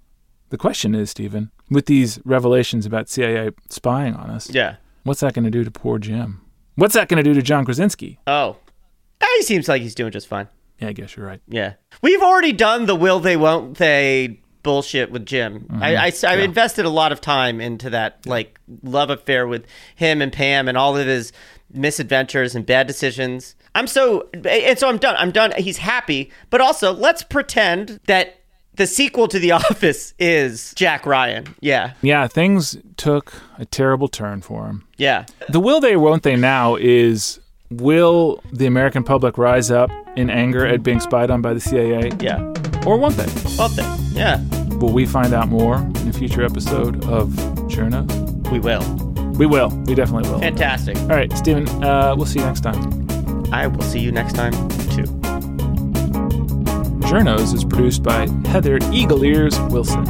the 0.50 0.56
question 0.58 0.94
is, 0.94 1.10
Stephen, 1.10 1.50
with 1.68 1.86
these 1.86 2.20
revelations 2.24 2.86
about 2.86 3.08
CIA 3.08 3.50
spying 3.68 4.14
on 4.14 4.30
us, 4.30 4.50
Yeah. 4.54 4.76
what's 5.02 5.20
that 5.20 5.34
going 5.34 5.44
to 5.44 5.50
do 5.50 5.64
to 5.64 5.70
poor 5.70 5.98
Jim? 5.98 6.40
What's 6.76 6.94
that 6.94 7.08
going 7.08 7.22
to 7.22 7.28
do 7.28 7.34
to 7.34 7.42
John 7.42 7.64
Krasinski? 7.64 8.18
Oh, 8.26 8.56
he 9.36 9.42
seems 9.42 9.66
like 9.68 9.82
he's 9.82 9.94
doing 9.96 10.12
just 10.12 10.28
fine. 10.28 10.46
Yeah, 10.78 10.88
I 10.88 10.92
guess 10.92 11.16
you're 11.16 11.26
right. 11.26 11.40
Yeah, 11.48 11.74
we've 12.02 12.22
already 12.22 12.52
done 12.52 12.86
the 12.86 12.94
will 12.96 13.18
they 13.20 13.36
won't 13.36 13.78
they 13.78 14.40
bullshit 14.62 15.10
with 15.10 15.26
Jim. 15.26 15.66
I, 15.70 15.92
mm-hmm. 15.92 16.26
I, 16.26 16.30
I 16.32 16.36
invested 16.38 16.84
a 16.84 16.90
lot 16.90 17.12
of 17.12 17.20
time 17.20 17.60
into 17.60 17.90
that 17.90 18.24
like 18.26 18.58
love 18.82 19.10
affair 19.10 19.46
with 19.46 19.66
him 19.96 20.22
and 20.22 20.32
Pam 20.32 20.68
and 20.68 20.76
all 20.78 20.96
of 20.96 21.06
his 21.06 21.32
misadventures 21.72 22.54
and 22.54 22.64
bad 22.66 22.86
decisions. 22.86 23.54
I'm 23.74 23.86
so 23.86 24.28
and 24.44 24.78
so 24.78 24.88
I'm 24.88 24.98
done. 24.98 25.16
I'm 25.18 25.30
done. 25.30 25.52
He's 25.56 25.78
happy, 25.78 26.30
but 26.50 26.60
also 26.60 26.92
let's 26.92 27.22
pretend 27.22 28.00
that 28.06 28.38
the 28.74 28.86
sequel 28.86 29.28
to 29.28 29.38
The 29.38 29.50
Office 29.52 30.14
is 30.18 30.72
Jack 30.74 31.06
Ryan. 31.06 31.54
Yeah, 31.60 31.92
Yeah, 32.02 32.26
things 32.26 32.76
took 32.96 33.34
a 33.58 33.64
terrible 33.64 34.08
turn 34.08 34.40
for 34.40 34.66
him. 34.66 34.86
yeah, 34.96 35.26
The 35.48 35.60
will 35.60 35.80
they, 35.80 35.96
won't 35.96 36.22
they 36.22 36.36
now 36.36 36.76
is 36.76 37.40
will 37.70 38.42
the 38.52 38.66
American 38.66 39.04
public 39.04 39.38
rise 39.38 39.70
up 39.70 39.90
in 40.16 40.30
anger 40.30 40.66
at 40.66 40.82
being 40.82 41.00
spied 41.00 41.30
on 41.30 41.42
by 41.42 41.54
the 41.54 41.60
CIA? 41.60 42.12
yeah. 42.20 42.52
Or 42.86 42.96
won't 42.98 43.16
they? 43.16 43.26
Both 43.56 43.76
thing. 43.76 43.86
Yeah, 44.12 44.40
Will 44.78 44.92
we 44.92 45.06
find 45.06 45.32
out 45.32 45.48
more 45.48 45.76
in 45.76 46.08
a 46.08 46.12
future 46.12 46.44
episode 46.44 47.04
of 47.04 47.28
Journos? 47.68 48.10
we 48.50 48.58
will. 48.58 48.82
We 49.38 49.46
will. 49.46 49.70
We 49.86 49.94
definitely 49.94 50.28
will. 50.28 50.40
Fantastic. 50.40 50.96
All 50.98 51.06
right, 51.08 51.32
Stephen, 51.36 51.68
uh, 51.82 52.14
we'll 52.16 52.26
see 52.26 52.40
you 52.40 52.44
next 52.46 52.60
time. 52.62 52.82
I 53.52 53.66
will 53.68 53.82
see 53.82 54.00
you 54.00 54.10
next 54.12 54.34
time 54.34 54.52
too. 54.90 55.04
Journos 57.08 57.54
is 57.54 57.64
produced 57.64 58.02
by 58.02 58.26
Heather 58.48 58.78
Eagle 58.92 59.24
Ears 59.24 59.58
Wilson. 59.70 60.04